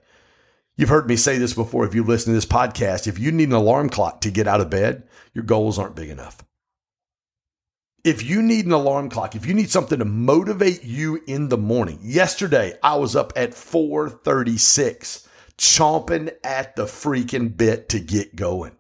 You've 0.76 0.90
heard 0.90 1.08
me 1.08 1.16
say 1.16 1.38
this 1.38 1.54
before 1.54 1.86
if 1.86 1.96
you 1.96 2.04
listen 2.04 2.32
to 2.32 2.38
this 2.38 2.46
podcast, 2.46 3.08
if 3.08 3.20
you 3.20 3.32
need 3.32 3.50
an 3.50 3.56
alarm 3.56 3.90
clock 3.90 4.22
to 4.22 4.32
get 4.32 4.48
out 4.48 4.62
of 4.62 4.70
bed, 4.70 5.04
your 5.34 5.44
goals 5.44 5.80
aren't 5.80 5.96
big 5.96 6.10
enough. 6.10 6.47
If 8.08 8.24
you 8.24 8.42
need 8.42 8.66
an 8.66 8.72
alarm 8.72 9.10
clock, 9.10 9.36
if 9.36 9.46
you 9.46 9.54
need 9.54 9.70
something 9.70 10.00
to 10.00 10.06
motivate 10.06 10.86
you 10.86 11.22
in 11.28 11.50
the 11.50 11.58
morning. 11.58 12.00
Yesterday, 12.02 12.74
I 12.82 12.96
was 12.96 13.18
up 13.18 13.34
at 13.36 13.54
436 13.54 15.28
chomping 15.58 16.32
at 16.42 16.78
the 16.78 16.86
freaking 16.86 17.58
bit 17.58 17.90
to 17.90 18.00
get 18.00 18.38
going. 18.38 18.78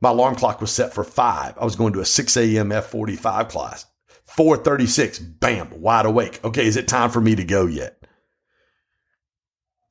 My 0.00 0.08
alarm 0.08 0.36
clock 0.36 0.62
was 0.62 0.72
set 0.72 0.94
for 0.94 1.04
five. 1.04 1.58
I 1.58 1.64
was 1.64 1.76
going 1.76 1.92
to 1.92 2.00
a 2.00 2.06
6 2.06 2.36
a.m. 2.38 2.70
F45 2.70 3.50
class. 3.50 3.84
436, 4.24 5.18
bam, 5.18 5.78
wide 5.78 6.06
awake. 6.06 6.40
Okay, 6.42 6.64
is 6.64 6.78
it 6.78 6.88
time 6.88 7.10
for 7.10 7.20
me 7.20 7.34
to 7.34 7.44
go 7.44 7.66
yet? 7.66 8.02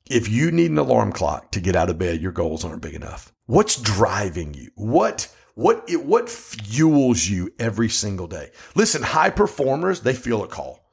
If 0.10 0.28
you 0.28 0.50
need 0.50 0.72
an 0.72 0.80
alarm 0.80 1.12
clock 1.12 1.52
to 1.52 1.62
get 1.62 1.76
out 1.76 1.92
of 1.92 2.00
bed, 2.00 2.20
your 2.20 2.32
goals 2.32 2.66
aren't 2.66 2.82
big 2.82 2.96
enough. 2.96 3.32
What's 3.46 3.80
driving 3.80 4.56
you? 4.56 4.72
What 4.74 5.32
what 5.60 5.84
it, 5.90 6.06
what 6.06 6.30
fuels 6.30 7.28
you 7.28 7.52
every 7.60 7.90
single 7.90 8.28
day? 8.28 8.50
Listen, 8.76 9.02
high 9.02 9.30
performers, 9.30 10.00
they 10.00 10.14
feel 10.14 10.42
a 10.42 10.48
call. 10.48 10.90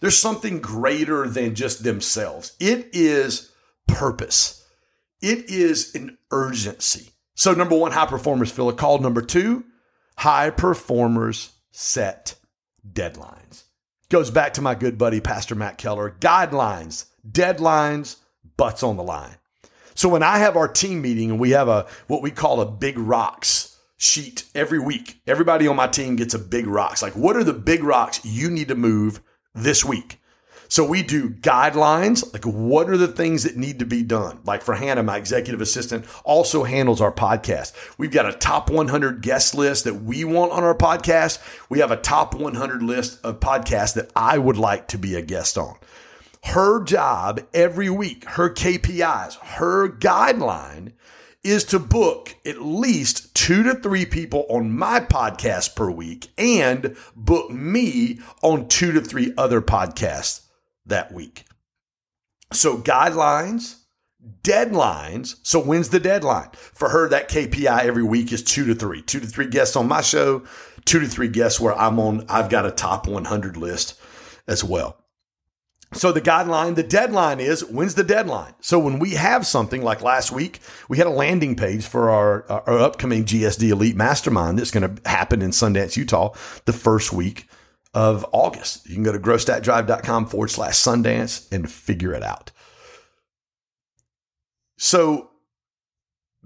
There's 0.00 0.16
something 0.16 0.60
greater 0.60 1.28
than 1.28 1.54
just 1.54 1.84
themselves. 1.84 2.56
It 2.58 2.88
is 2.94 3.52
purpose. 3.86 4.64
It 5.20 5.50
is 5.50 5.94
an 5.94 6.16
urgency. 6.30 7.10
So 7.34 7.52
number 7.52 7.76
1, 7.76 7.92
high 7.92 8.06
performers 8.06 8.50
feel 8.50 8.70
a 8.70 8.72
call. 8.72 9.00
Number 9.00 9.20
2, 9.20 9.62
high 10.16 10.48
performers 10.48 11.50
set 11.70 12.36
deadlines. 12.90 13.64
Goes 14.08 14.30
back 14.30 14.54
to 14.54 14.62
my 14.62 14.74
good 14.74 14.96
buddy, 14.96 15.20
Pastor 15.20 15.54
Matt 15.54 15.76
Keller. 15.76 16.16
Guidelines, 16.20 17.04
deadlines, 17.30 18.16
butts 18.56 18.82
on 18.82 18.96
the 18.96 19.02
line. 19.02 19.36
So 19.94 20.08
when 20.08 20.22
I 20.22 20.38
have 20.38 20.56
our 20.56 20.68
team 20.68 21.02
meeting 21.02 21.30
and 21.30 21.38
we 21.38 21.50
have 21.50 21.68
a 21.68 21.86
what 22.06 22.22
we 22.22 22.30
call 22.30 22.62
a 22.62 22.70
big 22.70 22.96
rocks 22.98 23.75
sheet 23.96 24.44
every 24.54 24.78
week, 24.78 25.20
everybody 25.26 25.66
on 25.66 25.76
my 25.76 25.86
team 25.86 26.16
gets 26.16 26.34
a 26.34 26.38
big 26.38 26.66
rocks. 26.66 27.02
Like 27.02 27.16
what 27.16 27.36
are 27.36 27.44
the 27.44 27.52
big 27.52 27.82
rocks 27.82 28.24
you 28.24 28.50
need 28.50 28.68
to 28.68 28.74
move 28.74 29.20
this 29.54 29.84
week? 29.84 30.18
So 30.68 30.84
we 30.84 31.02
do 31.02 31.30
guidelines, 31.30 32.32
like 32.32 32.44
what 32.44 32.90
are 32.90 32.96
the 32.96 33.08
things 33.08 33.44
that 33.44 33.56
need 33.56 33.78
to 33.78 33.86
be 33.86 34.02
done? 34.02 34.40
Like 34.44 34.62
for 34.62 34.74
Hannah, 34.74 35.02
my 35.02 35.16
executive 35.16 35.60
assistant, 35.60 36.04
also 36.24 36.64
handles 36.64 37.00
our 37.00 37.12
podcast. 37.12 37.72
We've 37.98 38.10
got 38.10 38.26
a 38.26 38.32
top 38.32 38.68
100 38.68 39.22
guest 39.22 39.54
list 39.54 39.84
that 39.84 39.94
we 39.94 40.24
want 40.24 40.52
on 40.52 40.64
our 40.64 40.76
podcast. 40.76 41.38
We 41.68 41.78
have 41.78 41.92
a 41.92 41.96
top 41.96 42.34
100 42.34 42.82
list 42.82 43.24
of 43.24 43.40
podcasts 43.40 43.94
that 43.94 44.10
I 44.16 44.38
would 44.38 44.56
like 44.56 44.88
to 44.88 44.98
be 44.98 45.14
a 45.14 45.22
guest 45.22 45.56
on. 45.56 45.76
Her 46.42 46.82
job 46.82 47.40
every 47.54 47.90
week, 47.90 48.24
her 48.24 48.50
KPIs, 48.50 49.36
her 49.36 49.88
guideline 49.88 50.92
is 51.46 51.64
to 51.64 51.78
book 51.78 52.34
at 52.44 52.60
least 52.60 53.34
two 53.34 53.62
to 53.62 53.74
three 53.74 54.04
people 54.04 54.44
on 54.48 54.76
my 54.76 55.00
podcast 55.00 55.76
per 55.76 55.90
week 55.90 56.28
and 56.36 56.96
book 57.14 57.50
me 57.50 58.18
on 58.42 58.68
two 58.68 58.92
to 58.92 59.00
three 59.00 59.32
other 59.38 59.62
podcasts 59.62 60.46
that 60.86 61.12
week. 61.12 61.44
So 62.52 62.78
guidelines, 62.78 63.76
deadlines. 64.42 65.36
So 65.42 65.60
when's 65.60 65.90
the 65.90 66.00
deadline? 66.00 66.50
For 66.52 66.88
her, 66.88 67.08
that 67.08 67.28
KPI 67.28 67.84
every 67.84 68.02
week 68.02 68.32
is 68.32 68.42
two 68.42 68.66
to 68.66 68.74
three. 68.74 69.02
Two 69.02 69.20
to 69.20 69.26
three 69.26 69.46
guests 69.46 69.76
on 69.76 69.88
my 69.88 70.00
show, 70.00 70.42
two 70.84 71.00
to 71.00 71.06
three 71.06 71.28
guests 71.28 71.60
where 71.60 71.78
I'm 71.78 71.98
on, 72.00 72.26
I've 72.28 72.50
got 72.50 72.66
a 72.66 72.70
top 72.70 73.06
100 73.06 73.56
list 73.56 74.00
as 74.48 74.64
well. 74.64 74.98
So 75.96 76.12
the 76.12 76.20
guideline, 76.20 76.74
the 76.74 76.82
deadline 76.82 77.40
is 77.40 77.64
when's 77.64 77.94
the 77.94 78.04
deadline? 78.04 78.54
So 78.60 78.78
when 78.78 78.98
we 78.98 79.10
have 79.12 79.46
something 79.46 79.82
like 79.82 80.02
last 80.02 80.30
week, 80.30 80.60
we 80.88 80.98
had 80.98 81.06
a 81.06 81.10
landing 81.10 81.56
page 81.56 81.86
for 81.86 82.10
our, 82.10 82.44
our 82.50 82.78
upcoming 82.78 83.24
GSD 83.24 83.70
Elite 83.70 83.96
Mastermind 83.96 84.58
that's 84.58 84.70
going 84.70 84.96
to 84.96 85.08
happen 85.08 85.42
in 85.42 85.50
Sundance, 85.50 85.96
Utah, 85.96 86.34
the 86.66 86.72
first 86.72 87.12
week 87.12 87.48
of 87.94 88.26
August. 88.32 88.86
You 88.86 88.94
can 88.94 89.04
go 89.04 89.12
to 89.12 89.18
growstackdrive.com 89.18 90.26
forward 90.26 90.50
slash 90.50 90.74
Sundance 90.74 91.50
and 91.50 91.70
figure 91.70 92.12
it 92.12 92.22
out. 92.22 92.52
So 94.76 95.30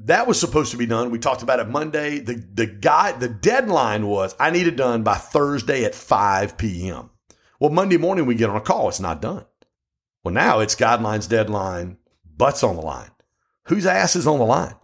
that 0.05 0.27
was 0.27 0.39
supposed 0.39 0.71
to 0.71 0.77
be 0.77 0.87
done. 0.87 1.11
We 1.11 1.19
talked 1.19 1.43
about 1.43 1.61
it 1.61 1.69
Monday. 1.69 2.21
The 2.21 2.35
the 2.35 2.67
guy 2.67 3.13
the 3.13 3.29
deadline 3.29 4.07
was 4.07 4.35
I 4.39 4.51
need 4.51 4.67
it 4.67 4.77
done 4.77 5.03
by 5.03 5.15
Thursday 5.15 5.85
at 5.85 5.95
5 5.95 6.57
p.m. 6.57 7.11
Well, 7.61 7.71
Monday 7.71 7.99
morning 7.99 8.25
we 8.25 8.37
get 8.37 8.49
on 8.49 8.57
a 8.57 8.61
call, 8.63 8.89
it's 8.89 9.01
not 9.01 9.21
done. 9.21 9.45
Well, 10.25 10.33
now 10.33 10.61
it's 10.61 10.75
guidelines 10.75 11.29
deadline, 11.29 11.99
butts 12.25 12.65
on 12.65 12.77
the 12.77 12.83
line. 12.83 13.11
Whose 13.65 13.85
ass 13.85 14.17
is 14.17 14.27
on 14.27 14.39
the 14.39 14.47
line? 14.47 14.77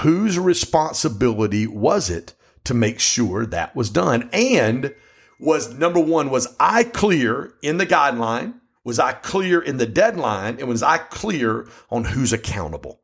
Whose 0.00 0.38
responsibility 0.38 1.66
was 1.66 2.08
it 2.08 2.34
to 2.64 2.72
make 2.72 3.00
sure 3.00 3.44
that 3.44 3.76
was 3.76 3.90
done? 3.90 4.30
And 4.32 4.94
was 5.38 5.74
number 5.74 6.00
one, 6.00 6.30
was 6.30 6.56
I 6.58 6.84
clear 6.84 7.52
in 7.62 7.76
the 7.76 7.86
guideline? 7.86 8.54
Was 8.82 8.98
I 8.98 9.12
clear 9.12 9.60
in 9.60 9.76
the 9.76 9.86
deadline? 9.86 10.58
And 10.58 10.68
was 10.68 10.82
I 10.82 10.96
clear 10.96 11.68
on 11.90 12.04
who's 12.04 12.32
accountable? 12.32 13.02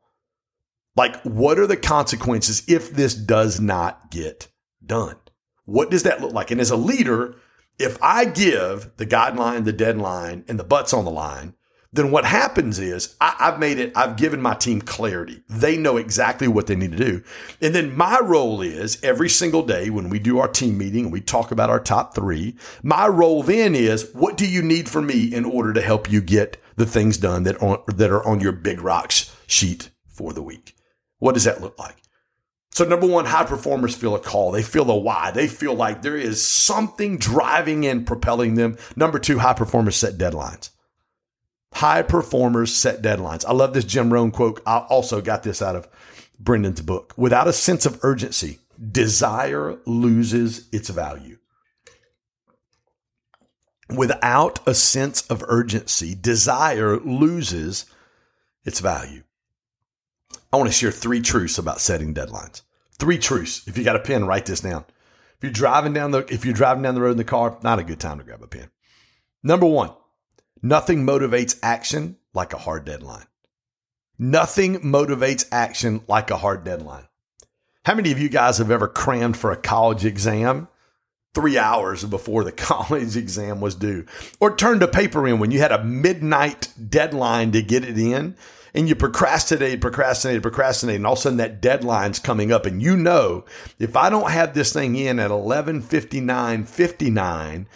Like, 0.95 1.21
what 1.21 1.59
are 1.59 1.67
the 1.67 1.77
consequences 1.77 2.63
if 2.67 2.91
this 2.91 3.13
does 3.13 3.59
not 3.59 4.09
get 4.09 4.47
done? 4.83 5.17
What 5.65 5.91
does 5.91 6.01
that 6.01 6.19
look 6.19 6.33
like? 6.33 6.49
And 6.49 6.59
as 6.59 6.71
a 6.71 6.75
leader, 6.75 7.35
if 7.79 7.97
I 8.03 8.25
give 8.25 8.91
the 8.97 9.05
guideline, 9.05 9.63
the 9.63 9.73
deadline, 9.73 10.43
and 10.47 10.59
the 10.59 10.63
butts 10.63 10.93
on 10.93 11.05
the 11.05 11.11
line, 11.11 11.55
then 11.91 12.11
what 12.11 12.25
happens 12.25 12.77
is 12.77 13.15
I, 13.19 13.33
have 13.39 13.59
made 13.59 13.79
it, 13.79 13.93
I've 13.95 14.15
given 14.15 14.41
my 14.41 14.53
team 14.53 14.79
clarity. 14.79 15.41
They 15.49 15.75
know 15.75 15.97
exactly 15.97 16.47
what 16.47 16.67
they 16.67 16.75
need 16.75 16.91
to 16.91 16.97
do. 16.97 17.23
And 17.61 17.73
then 17.73 17.97
my 17.97 18.19
role 18.19 18.61
is 18.61 19.01
every 19.01 19.29
single 19.29 19.63
day 19.63 19.89
when 19.89 20.09
we 20.09 20.19
do 20.19 20.37
our 20.37 20.47
team 20.47 20.77
meeting 20.77 21.05
and 21.05 21.13
we 21.13 21.21
talk 21.21 21.51
about 21.51 21.71
our 21.71 21.79
top 21.79 22.13
three, 22.13 22.55
my 22.83 23.07
role 23.07 23.41
then 23.41 23.73
is 23.73 24.11
what 24.13 24.37
do 24.37 24.47
you 24.47 24.61
need 24.61 24.87
from 24.87 25.07
me 25.07 25.33
in 25.33 25.45
order 25.45 25.73
to 25.73 25.81
help 25.81 26.11
you 26.11 26.21
get 26.21 26.61
the 26.75 26.85
things 26.85 27.17
done 27.17 27.43
that, 27.43 27.61
are, 27.61 27.81
that 27.87 28.11
are 28.11 28.23
on 28.23 28.39
your 28.39 28.51
big 28.51 28.81
rocks 28.81 29.35
sheet 29.47 29.89
for 30.07 30.31
the 30.31 30.43
week? 30.43 30.75
What 31.17 31.33
does 31.33 31.45
that 31.45 31.61
look 31.61 31.79
like? 31.79 31.95
So 32.79 32.85
number 32.85 33.07
one, 33.07 33.25
high 33.25 33.43
performers 33.43 33.93
feel 33.93 34.15
a 34.15 34.21
call. 34.21 34.53
They 34.53 34.63
feel 34.63 34.89
a 34.89 34.95
why. 34.95 35.31
They 35.31 35.49
feel 35.49 35.73
like 35.73 36.01
there 36.01 36.15
is 36.15 36.41
something 36.41 37.17
driving 37.17 37.85
and 37.85 38.07
propelling 38.07 38.55
them. 38.55 38.77
Number 38.95 39.19
two, 39.19 39.39
high 39.39 39.51
performers 39.51 39.97
set 39.97 40.13
deadlines. 40.17 40.69
High 41.73 42.03
performers 42.03 42.73
set 42.73 43.01
deadlines. 43.01 43.43
I 43.43 43.51
love 43.51 43.73
this 43.73 43.83
Jim 43.83 44.13
Rohn 44.13 44.31
quote. 44.31 44.61
I 44.65 44.77
also 44.77 45.19
got 45.19 45.43
this 45.43 45.61
out 45.61 45.75
of 45.75 45.89
Brendon's 46.39 46.79
book. 46.79 47.13
Without 47.17 47.49
a 47.49 47.51
sense 47.51 47.85
of 47.85 47.99
urgency, 48.01 48.59
desire 48.89 49.77
loses 49.85 50.69
its 50.71 50.87
value. 50.87 51.37
Without 53.93 54.65
a 54.65 54.73
sense 54.73 55.27
of 55.27 55.43
urgency, 55.49 56.15
desire 56.15 56.97
loses 56.97 57.87
its 58.63 58.79
value. 58.79 59.23
I 60.53 60.55
want 60.55 60.69
to 60.69 60.73
share 60.73 60.91
three 60.91 61.19
truths 61.19 61.57
about 61.57 61.81
setting 61.81 62.13
deadlines. 62.13 62.61
Three 62.99 63.17
truths. 63.17 63.67
If 63.67 63.77
you 63.77 63.83
got 63.83 63.95
a 63.95 63.99
pen, 63.99 64.25
write 64.25 64.45
this 64.45 64.61
down. 64.61 64.85
If 65.37 65.43
you're 65.43 65.51
driving 65.51 65.93
down 65.93 66.11
the 66.11 66.19
if 66.31 66.45
you're 66.45 66.53
driving 66.53 66.83
down 66.83 66.95
the 66.95 67.01
road 67.01 67.11
in 67.11 67.17
the 67.17 67.23
car, 67.23 67.57
not 67.63 67.79
a 67.79 67.83
good 67.83 67.99
time 67.99 68.17
to 68.19 68.23
grab 68.25 68.43
a 68.43 68.47
pen. 68.47 68.69
Number 69.41 69.65
1, 69.65 69.91
Nothing 70.61 71.05
motivates 71.05 71.57
action 71.63 72.17
like 72.33 72.51
a 72.51 72.57
hard 72.57 72.83
deadline. 72.83 73.25
Nothing 74.17 74.79
motivates 74.81 75.45
action 75.51 76.01
like 76.07 76.29
a 76.29 76.37
hard 76.37 76.65
deadline. 76.65 77.07
How 77.85 77.95
many 77.95 78.11
of 78.11 78.19
you 78.19 78.27
guys 78.27 78.57
have 78.57 78.69
ever 78.69 78.89
crammed 78.89 79.37
for 79.37 79.51
a 79.51 79.57
college 79.57 80.03
exam 80.03 80.67
three 81.33 81.57
hours 81.57 82.03
before 82.05 82.43
the 82.43 82.51
college 82.53 83.15
exam 83.15 83.61
was 83.61 83.75
due? 83.75 84.05
Or 84.39 84.55
turned 84.55 84.83
a 84.83 84.87
paper 84.87 85.27
in 85.27 85.39
when 85.39 85.51
you 85.51 85.59
had 85.59 85.71
a 85.71 85.83
midnight 85.83 86.73
deadline 86.89 87.51
to 87.51 87.61
get 87.61 87.83
it 87.83 87.97
in 87.97 88.35
and 88.73 88.87
you 88.87 88.95
procrastinate, 88.95 89.81
procrastinate, 89.81 90.41
procrastinate, 90.41 90.97
and 90.97 91.05
all 91.05 91.13
of 91.13 91.19
a 91.19 91.21
sudden 91.21 91.37
that 91.37 91.61
deadline's 91.61 92.19
coming 92.19 92.51
up 92.51 92.65
and 92.65 92.81
you 92.81 92.95
know 92.95 93.45
if 93.79 93.95
I 93.95 94.09
don't 94.09 94.31
have 94.31 94.53
this 94.53 94.73
thing 94.73 94.95
in 94.95 95.19
at 95.19 95.31
11:59 95.31 96.67
59 96.67 97.67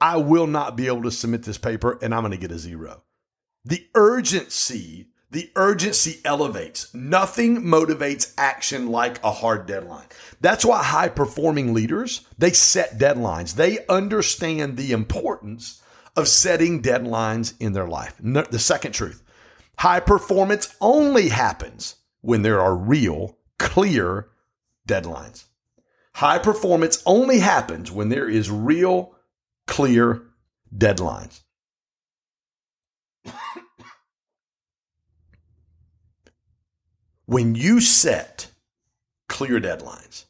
I 0.00 0.16
will 0.16 0.48
not 0.48 0.76
be 0.76 0.88
able 0.88 1.02
to 1.02 1.10
submit 1.10 1.44
this 1.44 1.58
paper 1.58 1.98
and 2.02 2.14
I'm 2.14 2.22
going 2.22 2.32
to 2.32 2.36
get 2.36 2.50
a 2.50 2.58
zero. 2.58 3.02
The 3.64 3.86
urgency, 3.94 5.11
the 5.32 5.50
urgency 5.56 6.20
elevates. 6.24 6.92
Nothing 6.94 7.62
motivates 7.62 8.32
action 8.36 8.88
like 8.88 9.22
a 9.24 9.32
hard 9.32 9.66
deadline. 9.66 10.04
That's 10.40 10.64
why 10.64 10.82
high 10.82 11.08
performing 11.08 11.72
leaders, 11.72 12.26
they 12.38 12.50
set 12.50 12.98
deadlines. 12.98 13.54
They 13.54 13.84
understand 13.86 14.76
the 14.76 14.92
importance 14.92 15.82
of 16.14 16.28
setting 16.28 16.82
deadlines 16.82 17.54
in 17.58 17.72
their 17.72 17.88
life. 17.88 18.14
The 18.20 18.58
second 18.58 18.92
truth, 18.92 19.22
high 19.78 20.00
performance 20.00 20.74
only 20.80 21.30
happens 21.30 21.96
when 22.20 22.42
there 22.42 22.60
are 22.60 22.76
real, 22.76 23.38
clear 23.58 24.28
deadlines. 24.86 25.44
High 26.16 26.38
performance 26.38 27.02
only 27.06 27.38
happens 27.38 27.90
when 27.90 28.10
there 28.10 28.28
is 28.28 28.50
real, 28.50 29.14
clear 29.66 30.24
deadlines. 30.76 31.40
When 37.26 37.54
you 37.54 37.80
set 37.80 38.48
clear 39.28 39.60
deadlines, 39.60 40.24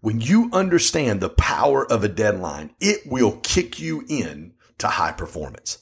when 0.00 0.20
you 0.20 0.50
understand 0.52 1.20
the 1.20 1.28
power 1.28 1.90
of 1.90 2.02
a 2.02 2.08
deadline, 2.08 2.70
it 2.80 3.06
will 3.06 3.38
kick 3.42 3.78
you 3.78 4.04
in 4.08 4.54
to 4.78 4.88
high 4.88 5.12
performance. 5.12 5.78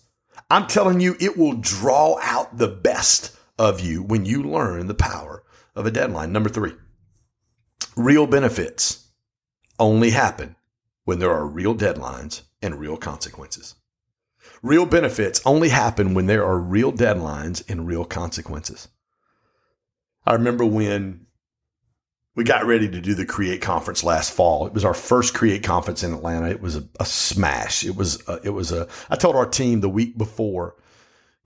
I'm 0.50 0.66
telling 0.66 1.00
you, 1.00 1.16
it 1.20 1.36
will 1.36 1.54
draw 1.54 2.18
out 2.20 2.58
the 2.58 2.68
best 2.68 3.36
of 3.58 3.80
you 3.80 4.02
when 4.02 4.24
you 4.24 4.42
learn 4.42 4.86
the 4.86 4.94
power 4.94 5.44
of 5.74 5.86
a 5.86 5.90
deadline. 5.90 6.32
Number 6.32 6.48
three, 6.48 6.72
real 7.96 8.26
benefits 8.26 9.08
only 9.78 10.10
happen 10.10 10.56
when 11.04 11.18
there 11.18 11.32
are 11.32 11.46
real 11.46 11.74
deadlines 11.74 12.42
and 12.60 12.80
real 12.80 12.96
consequences. 12.96 13.76
Real 14.62 14.86
benefits 14.86 15.40
only 15.46 15.68
happen 15.68 16.14
when 16.14 16.26
there 16.26 16.44
are 16.44 16.58
real 16.58 16.92
deadlines 16.92 17.62
and 17.70 17.86
real 17.86 18.04
consequences. 18.04 18.88
I 20.28 20.34
remember 20.34 20.66
when 20.66 21.24
we 22.36 22.44
got 22.44 22.66
ready 22.66 22.86
to 22.86 23.00
do 23.00 23.14
the 23.14 23.24
Create 23.24 23.62
conference 23.62 24.04
last 24.04 24.30
fall. 24.30 24.66
It 24.66 24.74
was 24.74 24.84
our 24.84 24.92
first 24.92 25.32
Create 25.32 25.62
conference 25.62 26.02
in 26.02 26.12
Atlanta. 26.12 26.50
It 26.50 26.60
was 26.60 26.76
a, 26.76 26.86
a 27.00 27.06
smash. 27.06 27.82
It 27.82 27.96
was 27.96 28.22
a, 28.28 28.38
it 28.44 28.50
was 28.50 28.70
a. 28.70 28.86
I 29.08 29.16
told 29.16 29.36
our 29.36 29.48
team 29.48 29.80
the 29.80 29.88
week 29.88 30.18
before, 30.18 30.76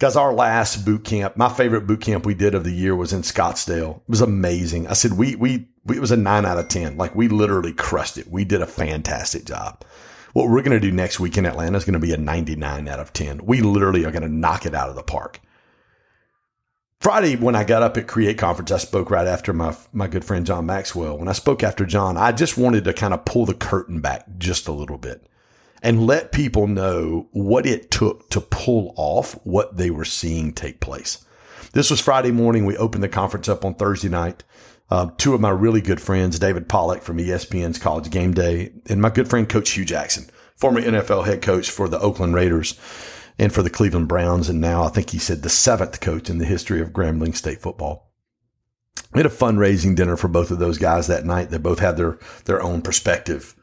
guys, 0.01 0.17
our 0.17 0.35
last 0.35 0.85
boot 0.85 1.05
camp, 1.05 1.37
my 1.37 1.49
favorite 1.49 1.87
boot 1.87 2.01
camp 2.01 2.27
we 2.27 2.35
did 2.35 2.57
of 2.57 2.65
the 2.65 2.73
year 2.73 2.97
was 2.97 3.13
in 3.13 3.23
Scottsdale. 3.23 3.99
It 3.99 4.09
was 4.09 4.21
amazing. 4.21 4.89
I 4.89 4.95
said 4.95 5.13
we 5.13 5.37
we, 5.37 5.69
we 5.85 5.97
it 5.97 6.01
was 6.01 6.11
a 6.11 6.17
nine 6.17 6.45
out 6.45 6.59
of 6.59 6.67
ten. 6.67 6.97
Like 6.97 7.15
we 7.15 7.29
literally 7.29 7.73
crushed 7.73 8.19
it. 8.19 8.33
We 8.33 8.45
did 8.45 8.63
a 8.63 8.67
fantastic 8.67 9.45
job. 9.45 9.85
What 10.33 10.49
we're 10.49 10.63
going 10.63 10.81
to 10.81 10.81
do 10.81 10.91
next 10.91 11.21
week 11.21 11.39
in 11.39 11.47
Atlanta 11.47 11.77
is 11.77 11.85
going 11.85 11.93
to 11.93 12.01
be 12.01 12.13
a 12.15 12.17
99 12.17 12.89
out 12.89 12.99
of 12.99 13.13
10. 13.13 13.45
We 13.45 13.61
literally 13.61 14.07
are 14.07 14.11
going 14.11 14.23
to 14.23 14.31
knock 14.31 14.65
it 14.65 14.75
out 14.75 14.89
of 14.89 14.97
the 14.97 15.03
park. 15.03 15.41
Friday, 17.03 17.35
when 17.35 17.57
I 17.57 17.65
got 17.65 17.83
up 17.83 17.97
at 17.97 18.07
Create 18.07 18.39
Conference, 18.39 18.71
I 18.71 18.79
spoke 18.79 19.11
right 19.11 19.27
after 19.27 19.53
my 19.53 19.77
my 19.93 20.07
good 20.07 20.25
friend 20.25 20.47
John 20.47 20.67
Maxwell. 20.67 21.19
When 21.19 21.27
I 21.27 21.33
spoke 21.33 21.65
after 21.65 21.85
John, 21.85 22.17
I 22.17 22.31
just 22.31 22.57
wanted 22.57 22.85
to 22.85 22.93
kind 22.93 23.13
of 23.13 23.25
pull 23.25 23.45
the 23.45 23.55
curtain 23.55 24.01
back 24.01 24.25
just 24.39 24.69
a 24.69 24.73
little 24.73 24.99
bit 24.99 25.27
and 25.83 26.07
let 26.07 26.31
people 26.31 26.69
know 26.69 27.27
what 27.33 27.67
it 27.67 27.91
took 27.91 28.31
to 28.31 28.41
pull 28.41 28.95
off 28.97 29.33
what 29.43 29.79
they 29.79 29.91
were 29.91 30.05
seeing 30.05 30.53
take 30.53 30.79
place. 30.79 31.25
This 31.73 31.91
was 31.91 32.01
Friday 32.01 32.31
morning. 32.31 32.67
We 32.67 32.77
opened 32.77 33.03
the 33.03 33.09
conference 33.09 33.49
up 33.49 33.65
on 33.65 33.75
Thursday 33.75 34.09
night. 34.09 34.45
Uh, 34.89 35.11
two 35.19 35.35
of 35.35 35.41
my 35.41 35.51
really 35.51 35.81
good 35.81 36.01
friends, 36.01 36.39
David 36.39 36.69
Pollack 36.69 37.03
from 37.03 37.19
ESPN's 37.19 37.81
College 37.81 38.11
Game 38.11 38.33
Day, 38.33 38.75
and 38.89 39.03
my 39.03 39.11
good 39.11 39.29
friend 39.29 39.49
Coach 39.49 39.71
Hue 39.71 39.85
Jackson, 39.85 40.31
former 40.55 40.81
NFL 40.81 41.27
head 41.27 41.43
coach 41.43 41.69
for 41.69 41.89
the 41.89 41.99
Oakland 41.99 42.37
Raiders 42.37 42.79
and 43.39 43.53
for 43.53 43.63
the 43.63 43.71
Cleveland 43.71 44.09
Browns. 44.09 44.49
And 44.49 44.61
now 44.61 44.85
I 44.85 44.89
think 44.89 45.11
he 45.11 45.19
said 45.19 45.43
the 45.43 45.49
seventh 45.49 46.01
coach 46.01 46.31
in 46.31 46.39
the 46.39 46.45
history 46.45 46.81
of 46.81 46.93
Grambling 46.93 47.37
State 47.37 47.61
football. 47.61 48.13
We 49.13 49.19
had 49.19 49.27
a 49.27 49.35
fundraising 49.35 49.95
dinner 49.95 50.17
for 50.17 50.29
both 50.29 50.51
of 50.51 50.59
those 50.59 50.79
guys 50.79 51.07
that 51.07 51.27
night. 51.27 51.51
They 51.51 51.59
both 51.59 51.81
had 51.81 51.97
their, 51.97 52.19
their 52.45 52.63
own 52.63 52.83
perspective 52.83 53.55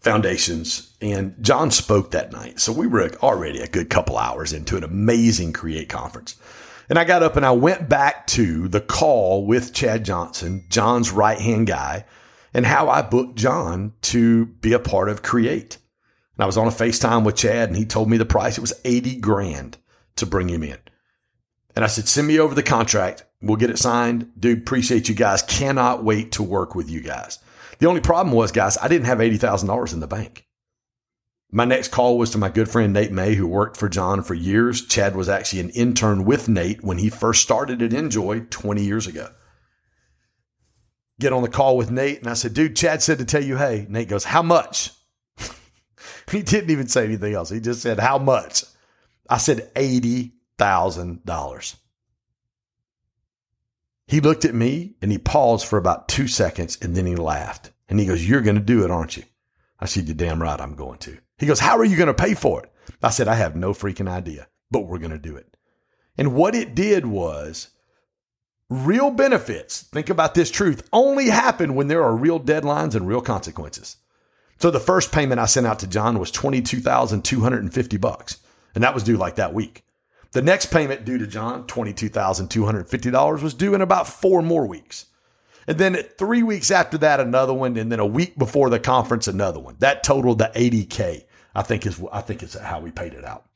foundations. 0.00 0.96
And 1.00 1.34
John 1.40 1.70
spoke 1.70 2.10
that 2.10 2.32
night. 2.32 2.60
So 2.60 2.72
we 2.72 2.86
were 2.86 3.10
already 3.22 3.60
a 3.60 3.68
good 3.68 3.90
couple 3.90 4.18
hours 4.18 4.52
into 4.52 4.76
an 4.76 4.84
amazing 4.84 5.52
Create 5.52 5.88
conference. 5.88 6.36
And 6.88 6.98
I 6.98 7.04
got 7.04 7.22
up 7.22 7.36
and 7.36 7.46
I 7.46 7.52
went 7.52 7.88
back 7.88 8.26
to 8.28 8.66
the 8.68 8.80
call 8.80 9.46
with 9.46 9.72
Chad 9.72 10.04
Johnson, 10.04 10.64
John's 10.68 11.12
right 11.12 11.38
hand 11.38 11.68
guy, 11.68 12.04
and 12.52 12.66
how 12.66 12.88
I 12.88 13.02
booked 13.02 13.36
John 13.36 13.92
to 14.02 14.46
be 14.46 14.72
a 14.72 14.80
part 14.80 15.08
of 15.08 15.22
Create. 15.22 15.78
And 16.40 16.44
I 16.44 16.46
was 16.46 16.56
on 16.56 16.68
a 16.68 16.70
FaceTime 16.70 17.24
with 17.24 17.36
Chad 17.36 17.68
and 17.68 17.76
he 17.76 17.84
told 17.84 18.08
me 18.08 18.16
the 18.16 18.24
price. 18.24 18.56
It 18.56 18.62
was 18.62 18.80
80 18.86 19.16
grand 19.16 19.76
to 20.16 20.24
bring 20.24 20.48
him 20.48 20.62
in. 20.62 20.78
And 21.76 21.84
I 21.84 21.86
said, 21.86 22.08
send 22.08 22.26
me 22.26 22.38
over 22.38 22.54
the 22.54 22.62
contract. 22.62 23.26
We'll 23.42 23.58
get 23.58 23.68
it 23.68 23.78
signed. 23.78 24.30
Dude, 24.40 24.60
appreciate 24.60 25.06
you 25.10 25.14
guys. 25.14 25.42
Cannot 25.42 26.02
wait 26.02 26.32
to 26.32 26.42
work 26.42 26.74
with 26.74 26.88
you 26.88 27.02
guys. 27.02 27.40
The 27.78 27.88
only 27.88 28.00
problem 28.00 28.34
was, 28.34 28.52
guys, 28.52 28.78
I 28.78 28.88
didn't 28.88 29.04
have 29.04 29.18
$80,000 29.18 29.92
in 29.92 30.00
the 30.00 30.06
bank. 30.06 30.46
My 31.52 31.66
next 31.66 31.88
call 31.88 32.16
was 32.16 32.30
to 32.30 32.38
my 32.38 32.48
good 32.48 32.70
friend 32.70 32.94
Nate 32.94 33.12
May, 33.12 33.34
who 33.34 33.46
worked 33.46 33.76
for 33.76 33.90
John 33.90 34.22
for 34.22 34.32
years. 34.32 34.86
Chad 34.86 35.14
was 35.14 35.28
actually 35.28 35.60
an 35.60 35.70
intern 35.70 36.24
with 36.24 36.48
Nate 36.48 36.82
when 36.82 36.96
he 36.96 37.10
first 37.10 37.42
started 37.42 37.82
at 37.82 37.90
INJOY 37.90 38.48
20 38.48 38.82
years 38.82 39.06
ago. 39.06 39.28
Get 41.20 41.34
on 41.34 41.42
the 41.42 41.50
call 41.50 41.76
with 41.76 41.90
Nate, 41.90 42.20
and 42.20 42.28
I 42.28 42.32
said, 42.32 42.54
dude, 42.54 42.76
Chad 42.76 43.02
said 43.02 43.18
to 43.18 43.26
tell 43.26 43.44
you, 43.44 43.58
hey. 43.58 43.84
Nate 43.90 44.08
goes, 44.08 44.24
how 44.24 44.40
much? 44.40 44.92
He 46.30 46.42
didn't 46.42 46.70
even 46.70 46.86
say 46.86 47.04
anything 47.04 47.34
else. 47.34 47.50
He 47.50 47.60
just 47.60 47.82
said, 47.82 47.98
How 47.98 48.18
much? 48.18 48.64
I 49.28 49.38
said, 49.38 49.72
$80,000. 49.74 51.76
He 54.06 54.20
looked 54.20 54.44
at 54.44 54.54
me 54.54 54.94
and 55.02 55.12
he 55.12 55.18
paused 55.18 55.66
for 55.66 55.78
about 55.78 56.08
two 56.08 56.28
seconds 56.28 56.78
and 56.82 56.96
then 56.96 57.06
he 57.06 57.16
laughed. 57.16 57.70
And 57.88 57.98
he 57.98 58.06
goes, 58.06 58.26
You're 58.26 58.42
going 58.42 58.56
to 58.56 58.62
do 58.62 58.84
it, 58.84 58.90
aren't 58.90 59.16
you? 59.16 59.24
I 59.78 59.86
said, 59.86 60.06
You're 60.06 60.14
damn 60.14 60.42
right, 60.42 60.60
I'm 60.60 60.74
going 60.74 60.98
to. 61.00 61.18
He 61.38 61.46
goes, 61.46 61.60
How 61.60 61.78
are 61.78 61.84
you 61.84 61.96
going 61.96 62.06
to 62.06 62.14
pay 62.14 62.34
for 62.34 62.62
it? 62.62 62.70
I 63.02 63.10
said, 63.10 63.28
I 63.28 63.34
have 63.34 63.56
no 63.56 63.72
freaking 63.72 64.08
idea, 64.08 64.48
but 64.70 64.86
we're 64.86 64.98
going 64.98 65.10
to 65.10 65.18
do 65.18 65.36
it. 65.36 65.56
And 66.16 66.34
what 66.34 66.54
it 66.54 66.74
did 66.74 67.06
was 67.06 67.70
real 68.68 69.10
benefits, 69.10 69.82
think 69.82 70.10
about 70.10 70.34
this 70.34 70.50
truth, 70.50 70.88
only 70.92 71.28
happen 71.28 71.74
when 71.74 71.88
there 71.88 72.04
are 72.04 72.14
real 72.14 72.38
deadlines 72.38 72.94
and 72.94 73.08
real 73.08 73.20
consequences. 73.20 73.96
So 74.60 74.70
the 74.70 74.78
first 74.78 75.10
payment 75.10 75.40
I 75.40 75.46
sent 75.46 75.66
out 75.66 75.78
to 75.78 75.86
John 75.86 76.18
was 76.18 76.30
22,250 76.30 77.96
bucks. 77.96 78.38
And 78.74 78.84
that 78.84 78.94
was 78.94 79.02
due 79.02 79.16
like 79.16 79.36
that 79.36 79.54
week. 79.54 79.84
The 80.32 80.42
next 80.42 80.66
payment 80.66 81.04
due 81.04 81.18
to 81.18 81.26
John, 81.26 81.66
$22,250 81.66 83.42
was 83.42 83.54
due 83.54 83.74
in 83.74 83.80
about 83.80 84.06
four 84.06 84.42
more 84.42 84.66
weeks. 84.66 85.06
And 85.66 85.78
then 85.78 85.96
three 86.18 86.42
weeks 86.42 86.70
after 86.70 86.98
that, 86.98 87.20
another 87.20 87.54
one. 87.54 87.76
And 87.76 87.90
then 87.90 88.00
a 88.00 88.06
week 88.06 88.36
before 88.38 88.68
the 88.68 88.78
conference, 88.78 89.26
another 89.26 89.58
one. 89.58 89.76
That 89.78 90.04
totaled 90.04 90.38
the 90.38 90.52
80K. 90.54 91.24
I 91.54 91.62
think 91.62 91.86
is, 91.86 92.00
I 92.12 92.20
think 92.20 92.42
is 92.42 92.54
how 92.54 92.80
we 92.80 92.90
paid 92.90 93.14
it 93.14 93.24
out. 93.24 93.46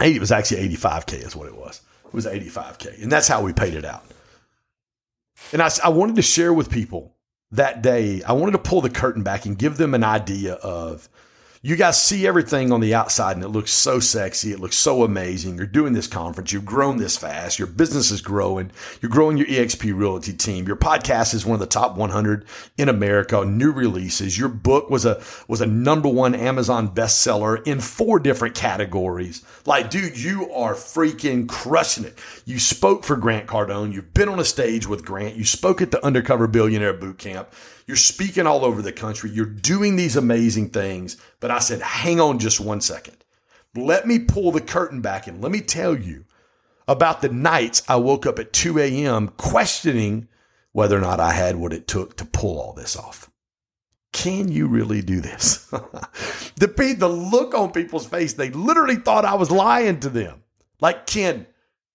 80, 0.00 0.16
it 0.16 0.20
was 0.20 0.32
actually 0.32 0.68
85K 0.68 1.26
is 1.26 1.34
what 1.34 1.48
it 1.48 1.56
was. 1.56 1.80
It 2.06 2.14
was 2.14 2.26
85K. 2.26 3.02
And 3.02 3.10
that's 3.10 3.26
how 3.26 3.42
we 3.42 3.52
paid 3.52 3.74
it 3.74 3.84
out. 3.84 4.04
And 5.52 5.62
I, 5.62 5.70
I 5.82 5.88
wanted 5.88 6.16
to 6.16 6.22
share 6.22 6.52
with 6.52 6.70
people 6.70 7.16
that 7.52 7.82
day, 7.82 8.22
I 8.22 8.32
wanted 8.32 8.52
to 8.52 8.58
pull 8.58 8.80
the 8.80 8.90
curtain 8.90 9.22
back 9.22 9.46
and 9.46 9.56
give 9.56 9.76
them 9.76 9.94
an 9.94 10.02
idea 10.02 10.54
of 10.54 11.08
you 11.64 11.76
guys 11.76 12.02
see 12.02 12.26
everything 12.26 12.72
on 12.72 12.80
the 12.80 12.92
outside 12.92 13.36
and 13.36 13.44
it 13.44 13.50
looks 13.50 13.70
so 13.70 14.00
sexy. 14.00 14.50
It 14.50 14.58
looks 14.58 14.74
so 14.74 15.04
amazing. 15.04 15.56
You're 15.56 15.66
doing 15.66 15.92
this 15.92 16.08
conference. 16.08 16.52
You've 16.52 16.64
grown 16.64 16.96
this 16.96 17.16
fast. 17.16 17.56
Your 17.56 17.68
business 17.68 18.10
is 18.10 18.20
growing. 18.20 18.72
You're 19.00 19.12
growing 19.12 19.36
your 19.36 19.46
EXP 19.46 19.96
Realty 19.96 20.32
team. 20.32 20.66
Your 20.66 20.74
podcast 20.74 21.34
is 21.34 21.46
one 21.46 21.54
of 21.54 21.60
the 21.60 21.66
top 21.66 21.96
100 21.96 22.46
in 22.78 22.88
America. 22.88 23.44
New 23.44 23.70
releases. 23.70 24.36
Your 24.36 24.48
book 24.48 24.90
was 24.90 25.04
a, 25.04 25.22
was 25.46 25.60
a 25.60 25.66
number 25.66 26.08
one 26.08 26.34
Amazon 26.34 26.92
bestseller 26.92 27.64
in 27.64 27.78
four 27.78 28.18
different 28.18 28.56
categories. 28.56 29.44
Like, 29.64 29.88
dude, 29.88 30.18
you 30.18 30.50
are 30.52 30.74
freaking 30.74 31.48
crushing 31.48 32.04
it. 32.04 32.18
You 32.44 32.58
spoke 32.58 33.04
for 33.04 33.14
Grant 33.14 33.46
Cardone. 33.46 33.92
You've 33.92 34.12
been 34.12 34.28
on 34.28 34.40
a 34.40 34.44
stage 34.44 34.88
with 34.88 35.04
Grant. 35.04 35.36
You 35.36 35.44
spoke 35.44 35.80
at 35.80 35.92
the 35.92 36.04
Undercover 36.04 36.48
Billionaire 36.48 36.92
Boot 36.92 37.18
Camp. 37.18 37.52
You're 37.92 37.98
speaking 37.98 38.46
all 38.46 38.64
over 38.64 38.80
the 38.80 38.90
country. 38.90 39.28
You're 39.28 39.44
doing 39.44 39.96
these 39.96 40.16
amazing 40.16 40.70
things. 40.70 41.18
But 41.40 41.50
I 41.50 41.58
said, 41.58 41.82
hang 41.82 42.20
on 42.20 42.38
just 42.38 42.58
one 42.58 42.80
second. 42.80 43.18
Let 43.74 44.06
me 44.06 44.18
pull 44.18 44.50
the 44.50 44.62
curtain 44.62 45.02
back 45.02 45.26
and 45.26 45.42
let 45.42 45.52
me 45.52 45.60
tell 45.60 45.94
you 45.94 46.24
about 46.88 47.20
the 47.20 47.28
nights 47.28 47.82
I 47.90 47.96
woke 47.96 48.24
up 48.24 48.38
at 48.38 48.54
2 48.54 48.78
a.m. 48.78 49.28
questioning 49.36 50.26
whether 50.72 50.96
or 50.96 51.02
not 51.02 51.20
I 51.20 51.32
had 51.32 51.56
what 51.56 51.74
it 51.74 51.86
took 51.86 52.16
to 52.16 52.24
pull 52.24 52.58
all 52.58 52.72
this 52.72 52.96
off. 52.96 53.30
Can 54.14 54.50
you 54.50 54.68
really 54.68 55.02
do 55.02 55.20
this? 55.20 55.66
the, 56.56 56.96
the 56.96 57.08
look 57.08 57.52
on 57.52 57.72
people's 57.72 58.06
face, 58.06 58.32
they 58.32 58.48
literally 58.48 58.96
thought 58.96 59.26
I 59.26 59.34
was 59.34 59.50
lying 59.50 60.00
to 60.00 60.08
them. 60.08 60.44
Like, 60.80 61.04
Ken, 61.04 61.46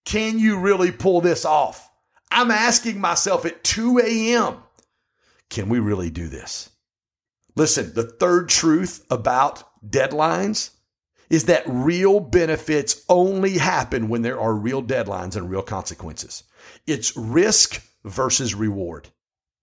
can 0.04 0.38
you 0.38 0.60
really 0.60 0.92
pull 0.92 1.22
this 1.22 1.44
off? 1.44 1.90
I'm 2.30 2.52
asking 2.52 3.00
myself 3.00 3.44
at 3.44 3.64
2 3.64 3.98
a.m. 3.98 4.58
Can 5.50 5.68
we 5.68 5.78
really 5.78 6.10
do 6.10 6.28
this? 6.28 6.70
Listen, 7.56 7.92
the 7.94 8.04
third 8.04 8.48
truth 8.48 9.04
about 9.10 9.64
deadlines 9.88 10.70
is 11.30 11.44
that 11.44 11.62
real 11.66 12.20
benefits 12.20 13.04
only 13.08 13.58
happen 13.58 14.08
when 14.08 14.22
there 14.22 14.40
are 14.40 14.54
real 14.54 14.82
deadlines 14.82 15.36
and 15.36 15.50
real 15.50 15.62
consequences. 15.62 16.44
It's 16.86 17.16
risk 17.16 17.82
versus 18.04 18.54
reward. 18.54 19.08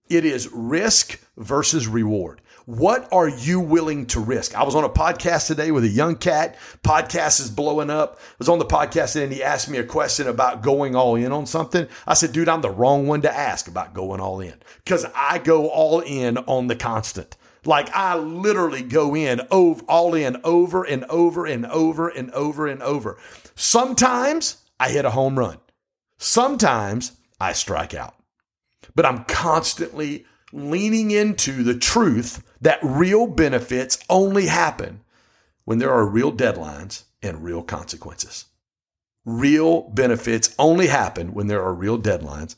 It 0.09 0.25
is 0.25 0.49
risk 0.51 1.19
versus 1.37 1.87
reward. 1.87 2.41
What 2.65 3.07
are 3.13 3.29
you 3.29 3.59
willing 3.59 4.07
to 4.07 4.19
risk? 4.19 4.55
I 4.55 4.63
was 4.63 4.73
on 4.73 4.83
a 4.83 4.89
podcast 4.89 5.45
today 5.45 5.69
with 5.69 5.83
a 5.83 5.89
young 5.89 6.15
cat. 6.15 6.57
Podcast 6.83 7.39
is 7.39 7.51
blowing 7.51 7.91
up. 7.91 8.17
I 8.19 8.35
was 8.39 8.49
on 8.49 8.57
the 8.57 8.65
podcast 8.65 9.21
and 9.21 9.31
he 9.31 9.43
asked 9.43 9.69
me 9.69 9.77
a 9.77 9.83
question 9.83 10.27
about 10.27 10.63
going 10.63 10.95
all 10.95 11.15
in 11.15 11.31
on 11.31 11.45
something. 11.45 11.87
I 12.07 12.15
said, 12.15 12.33
dude, 12.33 12.49
I'm 12.49 12.61
the 12.61 12.71
wrong 12.71 13.05
one 13.05 13.21
to 13.21 13.31
ask 13.31 13.67
about 13.67 13.93
going 13.93 14.19
all 14.19 14.39
in 14.39 14.55
because 14.83 15.05
I 15.13 15.37
go 15.37 15.67
all 15.69 15.99
in 15.99 16.39
on 16.39 16.65
the 16.65 16.75
constant. 16.75 17.37
Like 17.65 17.91
I 17.93 18.17
literally 18.17 18.81
go 18.81 19.15
in 19.15 19.41
over, 19.51 19.83
all 19.87 20.15
in 20.15 20.37
over 20.43 20.83
and 20.83 21.05
over 21.05 21.45
and 21.45 21.67
over 21.67 22.09
and 22.09 22.31
over 22.31 22.65
and 22.65 22.81
over. 22.81 23.19
Sometimes 23.53 24.57
I 24.79 24.89
hit 24.89 25.05
a 25.05 25.11
home 25.11 25.37
run. 25.37 25.59
Sometimes 26.17 27.11
I 27.39 27.53
strike 27.53 27.93
out. 27.93 28.15
But 28.95 29.05
I'm 29.05 29.23
constantly 29.25 30.25
leaning 30.55 31.11
into 31.11 31.63
the 31.63 31.77
truth 31.77 32.41
that 32.61 32.79
real 32.81 33.27
benefits 33.27 33.99
only 34.09 34.45
happen 34.45 35.01
when 35.65 35.79
there 35.79 35.91
are 35.91 36.07
real 36.07 36.31
deadlines 36.31 37.03
and 37.21 37.43
real 37.43 37.61
consequences. 37.61 38.45
Real 39.25 39.89
benefits 39.89 40.55
only 40.57 40.87
happen 40.87 41.33
when 41.33 41.47
there 41.47 41.61
are 41.61 41.73
real 41.73 41.99
deadlines 41.99 42.55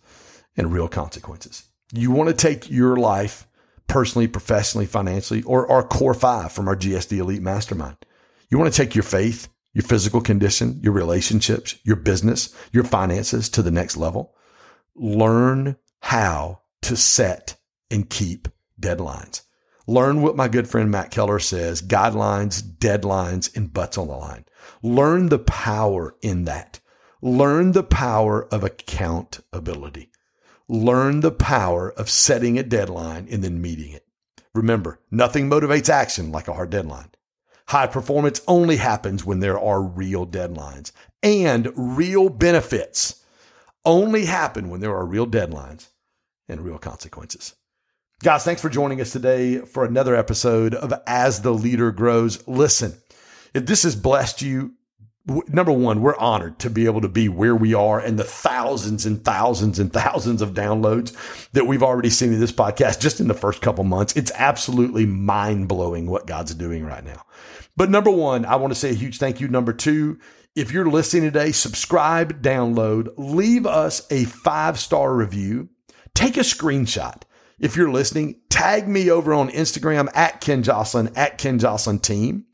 and 0.55 0.71
real 0.71 0.87
consequences. 0.87 1.63
You 1.91 2.11
want 2.11 2.29
to 2.29 2.35
take 2.35 2.69
your 2.69 2.97
life 2.97 3.47
personally, 3.87 4.27
professionally, 4.27 4.85
financially, 4.85 5.41
or 5.43 5.69
our 5.71 5.81
core 5.81 6.13
five 6.13 6.51
from 6.51 6.67
our 6.67 6.75
GSD 6.75 7.17
Elite 7.17 7.41
Mastermind. 7.41 7.97
You 8.49 8.59
want 8.59 8.71
to 8.71 8.77
take 8.77 8.93
your 8.93 9.03
faith, 9.03 9.47
your 9.73 9.83
physical 9.83 10.21
condition, 10.21 10.79
your 10.83 10.93
relationships, 10.93 11.77
your 11.83 11.95
business, 11.95 12.53
your 12.71 12.83
finances 12.83 13.49
to 13.49 13.63
the 13.63 13.71
next 13.71 13.97
level. 13.97 14.35
Learn 14.93 15.77
how 16.01 16.61
to 16.83 16.95
set 16.95 17.57
and 17.89 18.09
keep 18.09 18.47
deadlines. 18.79 19.41
Learn 19.87 20.21
what 20.21 20.35
my 20.35 20.47
good 20.47 20.67
friend 20.67 20.91
Matt 20.91 21.11
Keller 21.11 21.39
says 21.39 21.81
guidelines, 21.81 22.61
deadlines, 22.61 23.55
and 23.55 23.73
butts 23.73 23.97
on 23.97 24.07
the 24.07 24.15
line. 24.15 24.45
Learn 24.83 25.29
the 25.29 25.39
power 25.39 26.15
in 26.21 26.43
that. 26.45 26.79
Learn 27.21 27.71
the 27.71 27.83
power 27.83 28.45
of 28.53 28.63
accountability. 28.63 30.11
Learn 30.67 31.21
the 31.21 31.31
power 31.31 31.91
of 31.93 32.09
setting 32.09 32.59
a 32.59 32.63
deadline 32.63 33.27
and 33.31 33.43
then 33.43 33.61
meeting 33.61 33.93
it. 33.93 34.05
Remember, 34.53 34.99
nothing 35.09 35.49
motivates 35.49 35.89
action 35.89 36.31
like 36.31 36.47
a 36.47 36.53
hard 36.53 36.69
deadline. 36.69 37.11
High 37.67 37.87
performance 37.87 38.41
only 38.47 38.77
happens 38.77 39.25
when 39.25 39.39
there 39.39 39.59
are 39.59 39.81
real 39.81 40.25
deadlines 40.25 40.91
and 41.23 41.71
real 41.75 42.29
benefits 42.29 43.23
only 43.85 44.25
happen 44.25 44.69
when 44.69 44.81
there 44.81 44.95
are 44.95 45.05
real 45.05 45.27
deadlines 45.27 45.87
and 46.49 46.61
real 46.61 46.77
consequences. 46.77 47.55
Guys, 48.23 48.43
thanks 48.43 48.63
for 48.63 48.69
joining 48.69 48.99
us 48.99 49.11
today 49.11 49.59
for 49.59 49.85
another 49.85 50.15
episode 50.15 50.73
of 50.73 50.91
As 51.05 51.43
the 51.43 51.53
Leader 51.53 51.91
Grows. 51.91 52.45
Listen, 52.47 52.95
if 53.53 53.67
this 53.67 53.83
has 53.83 53.95
blessed 53.95 54.41
you, 54.41 54.73
number 55.47 55.71
one, 55.71 56.01
we're 56.01 56.17
honored 56.17 56.57
to 56.59 56.71
be 56.71 56.85
able 56.85 57.01
to 57.01 57.07
be 57.07 57.29
where 57.29 57.55
we 57.55 57.75
are 57.75 57.99
and 57.99 58.17
the 58.17 58.23
thousands 58.23 59.05
and 59.05 59.23
thousands 59.23 59.77
and 59.77 59.93
thousands 59.93 60.41
of 60.41 60.55
downloads 60.55 61.15
that 61.51 61.67
we've 61.67 61.83
already 61.83 62.09
seen 62.09 62.33
in 62.33 62.39
this 62.39 62.51
podcast 62.51 62.99
just 62.99 63.19
in 63.19 63.27
the 63.27 63.35
first 63.35 63.61
couple 63.61 63.83
months. 63.83 64.15
It's 64.15 64.31
absolutely 64.33 65.05
mind 65.05 65.67
blowing 65.67 66.09
what 66.09 66.25
God's 66.25 66.55
doing 66.55 66.83
right 66.83 67.05
now. 67.05 67.23
But 67.75 67.91
number 67.91 68.09
one, 68.09 68.47
I 68.47 68.55
want 68.55 68.73
to 68.73 68.79
say 68.79 68.89
a 68.89 68.93
huge 68.93 69.19
thank 69.19 69.39
you. 69.39 69.47
Number 69.47 69.73
two, 69.73 70.17
if 70.55 70.71
you're 70.71 70.89
listening 70.89 71.25
today, 71.25 71.51
subscribe, 71.51 72.41
download, 72.41 73.09
leave 73.15 73.67
us 73.67 74.07
a 74.09 74.25
five 74.25 74.79
star 74.79 75.13
review, 75.13 75.69
take 76.15 76.35
a 76.35 76.39
screenshot 76.39 77.21
if 77.59 77.75
you're 77.75 77.91
listening, 77.91 78.39
tag 78.49 78.87
me 78.87 79.09
over 79.09 79.33
on 79.33 79.49
Instagram 79.49 80.09
at 80.13 80.41
Ken 80.41 80.61
Joslin, 80.61 81.11
at 81.15 81.37
Ken 81.37 81.57
Joslin 81.57 81.99
Team. 81.99 82.45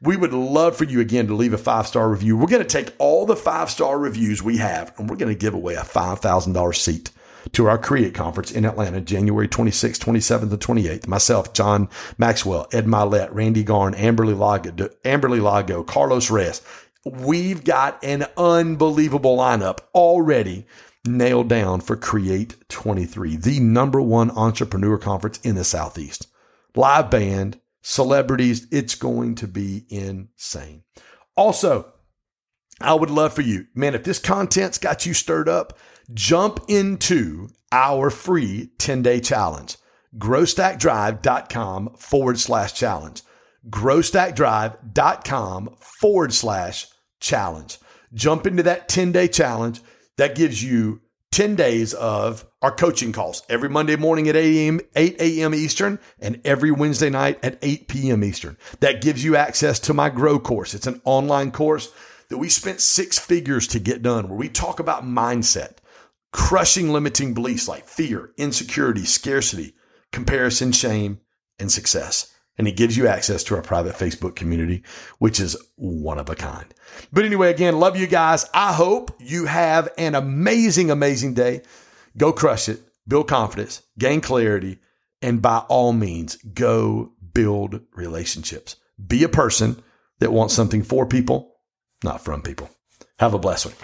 We 0.00 0.16
would 0.16 0.32
love 0.32 0.76
for 0.76 0.84
you 0.84 1.00
again 1.00 1.26
to 1.28 1.34
leave 1.34 1.52
a 1.52 1.58
five 1.58 1.86
star 1.86 2.08
review. 2.08 2.36
We're 2.36 2.46
going 2.46 2.62
to 2.62 2.68
take 2.68 2.94
all 2.98 3.26
the 3.26 3.36
five 3.36 3.70
star 3.70 3.98
reviews 3.98 4.42
we 4.42 4.58
have 4.58 4.92
and 4.98 5.08
we're 5.08 5.16
going 5.16 5.32
to 5.32 5.38
give 5.38 5.54
away 5.54 5.74
a 5.74 5.82
$5,000 5.82 6.74
seat 6.74 7.10
to 7.52 7.66
our 7.66 7.78
Create 7.78 8.14
Conference 8.14 8.50
in 8.50 8.64
Atlanta, 8.64 9.00
January 9.00 9.48
26th, 9.48 9.98
27th, 9.98 10.42
and 10.42 10.60
28th. 10.60 11.06
Myself, 11.06 11.52
John 11.52 11.88
Maxwell, 12.16 12.66
Ed 12.72 12.86
Mylett, 12.86 13.28
Randy 13.32 13.64
Garn, 13.64 13.94
Amberly 13.94 14.36
Lago, 14.36 14.70
Amberly 15.04 15.40
Lago, 15.40 15.82
Carlos 15.82 16.30
Reyes. 16.30 16.62
We've 17.04 17.64
got 17.64 18.02
an 18.04 18.26
unbelievable 18.36 19.36
lineup 19.36 19.78
already 19.94 20.66
nailed 21.08 21.48
down 21.48 21.80
for 21.80 21.96
Create 21.96 22.56
23, 22.68 23.36
the 23.36 23.60
number 23.60 24.00
one 24.00 24.30
entrepreneur 24.30 24.98
conference 24.98 25.38
in 25.42 25.54
the 25.54 25.64
Southeast. 25.64 26.26
Live 26.74 27.10
band, 27.10 27.60
celebrities, 27.82 28.66
it's 28.70 28.94
going 28.94 29.34
to 29.36 29.48
be 29.48 29.84
insane. 29.88 30.82
Also, 31.36 31.92
I 32.80 32.94
would 32.94 33.10
love 33.10 33.32
for 33.32 33.42
you, 33.42 33.66
man, 33.74 33.94
if 33.94 34.04
this 34.04 34.18
content's 34.18 34.78
got 34.78 35.06
you 35.06 35.14
stirred 35.14 35.48
up, 35.48 35.78
jump 36.14 36.60
into 36.68 37.48
our 37.72 38.10
free 38.10 38.70
10 38.78 39.02
day 39.02 39.20
challenge. 39.20 39.76
GrowStackDrive.com 40.16 41.96
forward 41.96 42.38
slash 42.38 42.72
challenge. 42.72 43.22
GrowStackDrive.com 43.68 45.76
forward 45.78 46.32
slash 46.32 46.86
challenge. 47.20 47.78
Jump 48.14 48.46
into 48.46 48.62
that 48.62 48.88
10 48.88 49.12
day 49.12 49.28
challenge. 49.28 49.82
That 50.18 50.34
gives 50.34 50.62
you 50.62 51.00
10 51.30 51.54
days 51.54 51.94
of 51.94 52.44
our 52.60 52.74
coaching 52.74 53.12
calls 53.12 53.42
every 53.48 53.68
Monday 53.68 53.96
morning 53.96 54.28
at 54.28 54.36
8 54.36 54.56
a.m. 54.56 54.80
8 54.96 55.20
a.m. 55.20 55.54
Eastern 55.54 55.98
and 56.18 56.40
every 56.44 56.70
Wednesday 56.70 57.08
night 57.08 57.38
at 57.42 57.58
8 57.62 57.88
p.m. 57.88 58.24
Eastern. 58.24 58.56
That 58.80 59.00
gives 59.00 59.24
you 59.24 59.36
access 59.36 59.78
to 59.80 59.94
my 59.94 60.10
Grow 60.10 60.38
course. 60.40 60.74
It's 60.74 60.88
an 60.88 61.00
online 61.04 61.52
course 61.52 61.92
that 62.28 62.38
we 62.38 62.48
spent 62.48 62.80
six 62.80 63.18
figures 63.18 63.68
to 63.68 63.78
get 63.78 64.02
done 64.02 64.28
where 64.28 64.36
we 64.36 64.48
talk 64.48 64.80
about 64.80 65.04
mindset, 65.04 65.76
crushing 66.32 66.92
limiting 66.92 67.32
beliefs 67.32 67.68
like 67.68 67.86
fear, 67.86 68.32
insecurity, 68.36 69.04
scarcity, 69.04 69.74
comparison, 70.12 70.72
shame, 70.72 71.20
and 71.60 71.70
success 71.70 72.34
and 72.58 72.66
it 72.66 72.76
gives 72.76 72.96
you 72.96 73.06
access 73.06 73.44
to 73.44 73.54
our 73.54 73.62
private 73.62 73.94
Facebook 73.94 74.34
community, 74.34 74.82
which 75.18 75.38
is 75.38 75.56
one 75.76 76.18
of 76.18 76.28
a 76.28 76.34
kind. 76.34 76.74
But 77.12 77.24
anyway, 77.24 77.50
again, 77.50 77.78
love 77.78 77.96
you 77.96 78.06
guys. 78.06 78.46
I 78.52 78.72
hope 78.72 79.16
you 79.20 79.46
have 79.46 79.88
an 79.96 80.14
amazing, 80.14 80.90
amazing 80.90 81.34
day. 81.34 81.62
Go 82.16 82.32
crush 82.32 82.68
it, 82.68 82.80
build 83.06 83.28
confidence, 83.28 83.82
gain 83.96 84.20
clarity, 84.20 84.80
and 85.22 85.40
by 85.40 85.58
all 85.68 85.92
means, 85.92 86.36
go 86.36 87.12
build 87.32 87.80
relationships. 87.94 88.76
Be 89.04 89.22
a 89.22 89.28
person 89.28 89.82
that 90.18 90.32
wants 90.32 90.54
something 90.54 90.82
for 90.82 91.06
people, 91.06 91.54
not 92.02 92.24
from 92.24 92.42
people. 92.42 92.68
Have 93.20 93.34
a 93.34 93.38
blessed 93.38 93.66
one. 93.66 93.74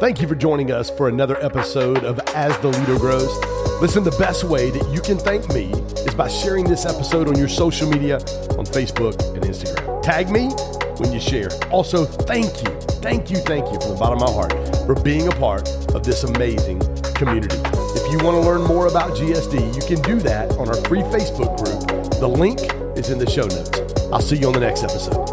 Thank 0.00 0.22
you 0.22 0.28
for 0.28 0.34
joining 0.34 0.70
us 0.70 0.90
for 0.90 1.08
another 1.08 1.36
episode 1.44 2.04
of 2.04 2.18
As 2.34 2.56
the 2.58 2.68
Leader 2.68 2.98
Grows. 2.98 3.61
Listen, 3.80 4.04
the 4.04 4.16
best 4.18 4.44
way 4.44 4.70
that 4.70 4.88
you 4.92 5.00
can 5.00 5.18
thank 5.18 5.48
me 5.52 5.72
is 6.06 6.14
by 6.14 6.28
sharing 6.28 6.64
this 6.64 6.86
episode 6.86 7.28
on 7.28 7.36
your 7.36 7.48
social 7.48 7.88
media 7.88 8.16
on 8.58 8.64
Facebook 8.66 9.18
and 9.34 9.42
Instagram. 9.44 10.02
Tag 10.02 10.30
me 10.30 10.50
when 10.98 11.12
you 11.12 11.20
share. 11.20 11.48
Also, 11.70 12.04
thank 12.04 12.46
you, 12.62 12.70
thank 13.00 13.30
you, 13.30 13.38
thank 13.38 13.66
you 13.72 13.80
from 13.80 13.90
the 13.90 13.96
bottom 13.98 14.22
of 14.22 14.28
my 14.28 14.32
heart 14.32 14.52
for 14.86 14.94
being 15.02 15.28
a 15.28 15.32
part 15.32 15.68
of 15.94 16.04
this 16.04 16.24
amazing 16.24 16.80
community. 17.14 17.56
If 17.94 18.10
you 18.12 18.18
want 18.24 18.40
to 18.42 18.48
learn 18.48 18.62
more 18.62 18.86
about 18.86 19.16
GSD, 19.16 19.74
you 19.74 19.82
can 19.82 20.02
do 20.02 20.20
that 20.20 20.50
on 20.52 20.68
our 20.68 20.76
free 20.86 21.02
Facebook 21.02 21.56
group. 21.58 22.20
The 22.20 22.28
link 22.28 22.60
is 22.96 23.10
in 23.10 23.18
the 23.18 23.28
show 23.28 23.46
notes. 23.46 23.70
I'll 24.12 24.20
see 24.20 24.36
you 24.36 24.46
on 24.46 24.52
the 24.52 24.60
next 24.60 24.84
episode. 24.84 25.31